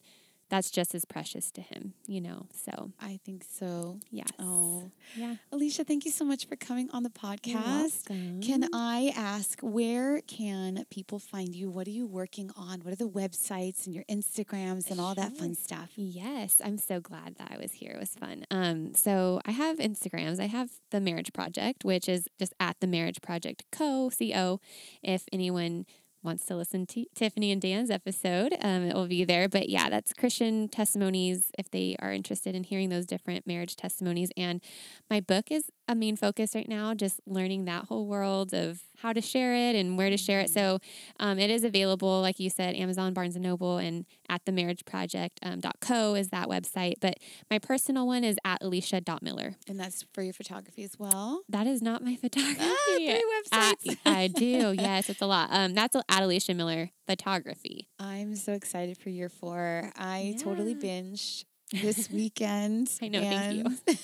[0.49, 2.47] that's just as precious to him, you know?
[2.53, 3.99] So, I think so.
[4.11, 4.29] yes.
[4.39, 5.37] Oh, yeah.
[5.53, 8.09] Alysha, thank you so much for coming on the You're podcast.
[8.09, 8.41] welcome.
[8.43, 11.71] Can I ask where can people find you?
[11.71, 12.81] What are you working on?
[12.81, 15.91] What are the websites and your Instagrams and all that fun stuff?
[15.97, 17.93] Yes, I'm so glad that I was here.
[17.93, 18.45] It was fun.
[18.51, 20.41] Um, so I have Instagrams.
[20.41, 24.09] I have the Marriage Project, which is just at the Marriage Project Co.
[24.11, 24.61] C O.
[25.03, 25.85] If anyone
[26.23, 29.49] wants to listen to Tiffany and Dan's episode, um, it will be there.
[29.49, 34.31] But yeah, that's Christian testimonies if they are interested in hearing those different marriage testimonies.
[34.37, 34.63] And
[35.09, 39.13] my book is a main focus right now, just learning that whole world of how
[39.13, 40.51] to share it and where to share it.
[40.51, 40.81] So
[41.19, 44.85] um, it is available, like you said, Amazon, Barnes and Noble, and at the Marriage
[44.85, 46.95] Project um, .co is that website.
[47.01, 47.15] But
[47.51, 49.55] my personal one is at Alysha.miller.
[49.67, 51.43] And that's for your photography as well.
[51.49, 52.59] That is not my photography.
[52.61, 53.97] Ah, three websites.
[54.07, 54.75] I do.
[54.77, 55.49] Yes, it's a lot.
[55.51, 57.89] Um, that's at Alysha Miller Photography.
[57.99, 59.91] I'm so excited for year four.
[59.97, 62.91] I totally binged this weekend.
[63.03, 63.97] I know, thank you.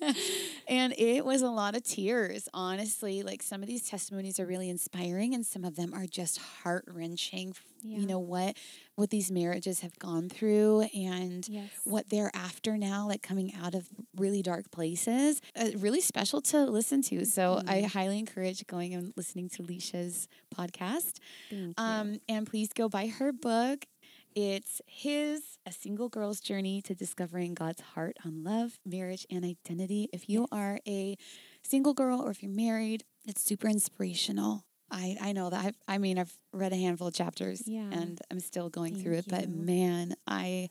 [0.66, 3.22] And it was a lot of tears, honestly.
[3.22, 6.84] Like some of these testimonies are really inspiring and some of them are just heart
[6.88, 7.54] wrenching.
[7.82, 7.98] Yeah.
[7.98, 8.56] You know what
[8.96, 11.68] what these marriages have gone through and Yes.
[11.84, 15.40] what they're after now, like coming out of really dark places.
[15.54, 17.24] Uh, really special to listen to.
[17.26, 17.86] So I Mm-hmm.
[17.98, 21.14] highly encourage going and listening to Leisha's podcast.
[21.76, 23.84] Um, and please go buy her book.
[24.34, 30.08] It's his A Single Girl's Journey to Discovering God's Heart on Love, Marriage, and Identity.
[30.12, 31.16] If you are a
[31.62, 34.64] single girl or if you're married, it's super inspirational.
[34.90, 35.64] I, I know that.
[35.64, 37.88] I've, I mean, I've read a handful of chapters Yeah.
[37.92, 40.68] and I'm still going through it, Thank but man, I.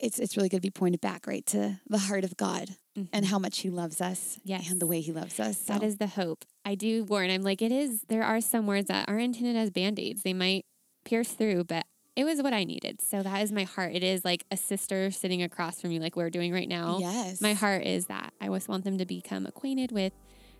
[0.00, 3.10] It's, it's really going to be pointed back right to the heart of God and
[3.12, 3.24] Mhm.
[3.26, 4.70] how much He loves us Yes.
[4.70, 5.58] and the way He loves us.
[5.64, 6.46] That So- is the hope.
[6.64, 7.30] I do warn.
[7.30, 8.02] I'm like, it is.
[8.08, 10.22] There are some words that are intended as band aids.
[10.22, 10.64] They might
[11.04, 11.84] pierce through, but
[12.20, 13.00] it was what I needed.
[13.00, 13.94] So that is my heart.
[13.94, 16.98] It is like a sister sitting across from you, like we're doing right now.
[17.00, 17.40] yes.
[17.40, 20.12] My heart is that I just want them to become acquainted with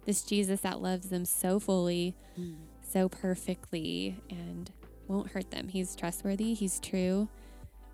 [0.06, 2.54] this Jesus that loves them so fully, Mm.
[2.82, 4.70] so perfectly, and
[5.06, 5.68] won't hurt them.
[5.68, 6.54] He's trustworthy.
[6.54, 7.28] He's true.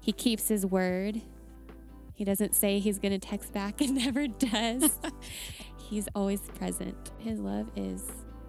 [0.00, 1.20] He keeps his word.
[2.14, 5.00] He doesn't say he's going to text back and never does.
[5.76, 7.10] he's always present.
[7.18, 8.02] His love is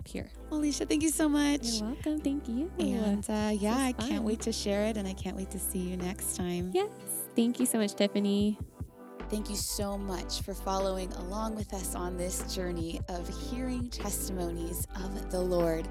[0.07, 0.27] pure.
[0.51, 1.65] Alysha, thank you so much.
[1.65, 2.19] You're welcome.
[2.21, 2.71] Thank you.
[2.79, 5.79] And uh, yeah, I can't wait to share it and I can't wait to see
[5.79, 6.71] you next time.
[6.73, 6.87] yes.
[7.35, 8.57] Thank you so much, Tiffany.
[9.29, 14.87] Thank you so much for following along with us on this journey of hearing testimonies
[14.95, 15.87] of the Lord.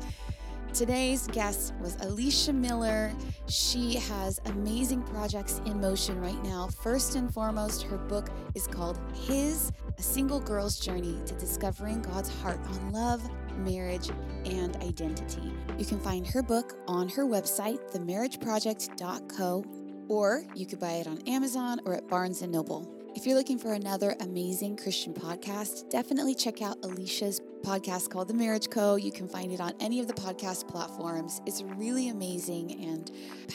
[0.73, 3.13] Today's guest was Alysha Miller.
[3.49, 6.69] She has amazing projects in motion right now.
[6.83, 12.29] First and foremost, her book is called His, a single girl's journey to discovering God's
[12.41, 13.23] heart on love,
[13.59, 14.11] marriage,
[14.45, 15.53] and identity.
[15.79, 19.65] You can find her book on her website, themarriageproject.co,
[20.09, 22.96] or you could buy it on Amazon or at Barnes & Noble.
[23.17, 28.35] If you're looking for another amazing Christian podcast, definitely check out Alysha's podcast called The
[28.35, 28.97] Marriage Co.
[28.97, 31.41] You can find it on any of the podcast platforms.
[31.47, 33.11] It's really amazing and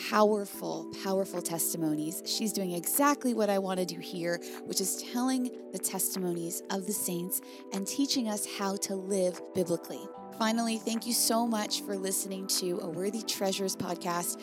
[0.10, 2.24] powerful, powerful testimonies.
[2.26, 6.88] She's doing exactly what I want to do here, which is telling the testimonies of
[6.88, 7.40] the saints
[7.72, 10.02] and teaching us how to live biblically.
[10.40, 14.42] Finally, thank you so much for listening to a Worthy Treasures podcast.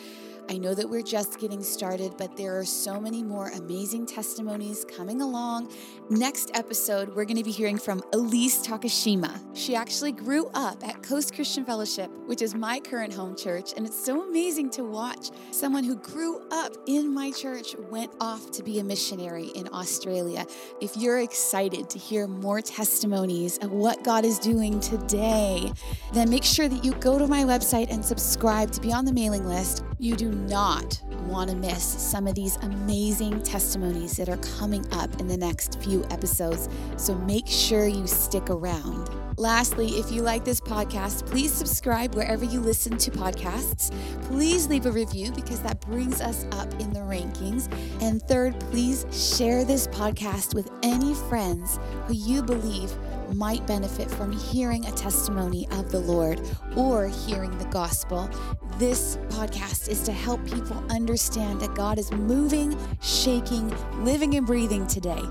[0.49, 4.83] I know that we're just getting started, but there are so many more amazing testimonies
[4.83, 5.71] coming along.
[6.09, 9.39] Next episode, we're going to be hearing from Elise Takashima.
[9.53, 13.85] She actually grew up at Coast Christian Fellowship, which is my current home church, and
[13.85, 18.63] it's so amazing to watch someone who grew up in my church went off to
[18.63, 20.47] be a missionary in Australia.
[20.81, 25.71] If you're excited to hear more testimonies of what God is doing today,
[26.11, 29.13] then make sure that you go to my website and subscribe to be on the
[29.13, 29.83] mailing list.
[30.01, 35.19] You do not want to miss some of these amazing testimonies that are coming up
[35.19, 36.69] in the next few episodes.
[36.95, 39.09] So make sure you stick around.
[39.37, 43.91] Lastly, if you like this podcast, please subscribe wherever you listen to podcasts.
[44.23, 47.69] Please leave a review because that brings us up in the rankings.
[48.01, 51.77] And third, please share this podcast with any friends
[52.07, 52.89] who you believe
[53.33, 56.41] might benefit from hearing a testimony of the Lord
[56.75, 58.29] or hearing the gospel.
[58.77, 63.73] This podcast is to help people understand that God is moving, shaking,
[64.03, 65.21] living, and breathing today.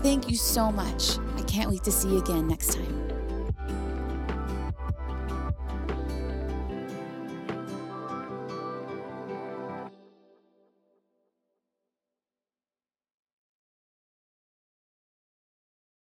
[0.00, 1.18] Thank you so much.
[1.36, 3.05] I can't wait to see you again next time.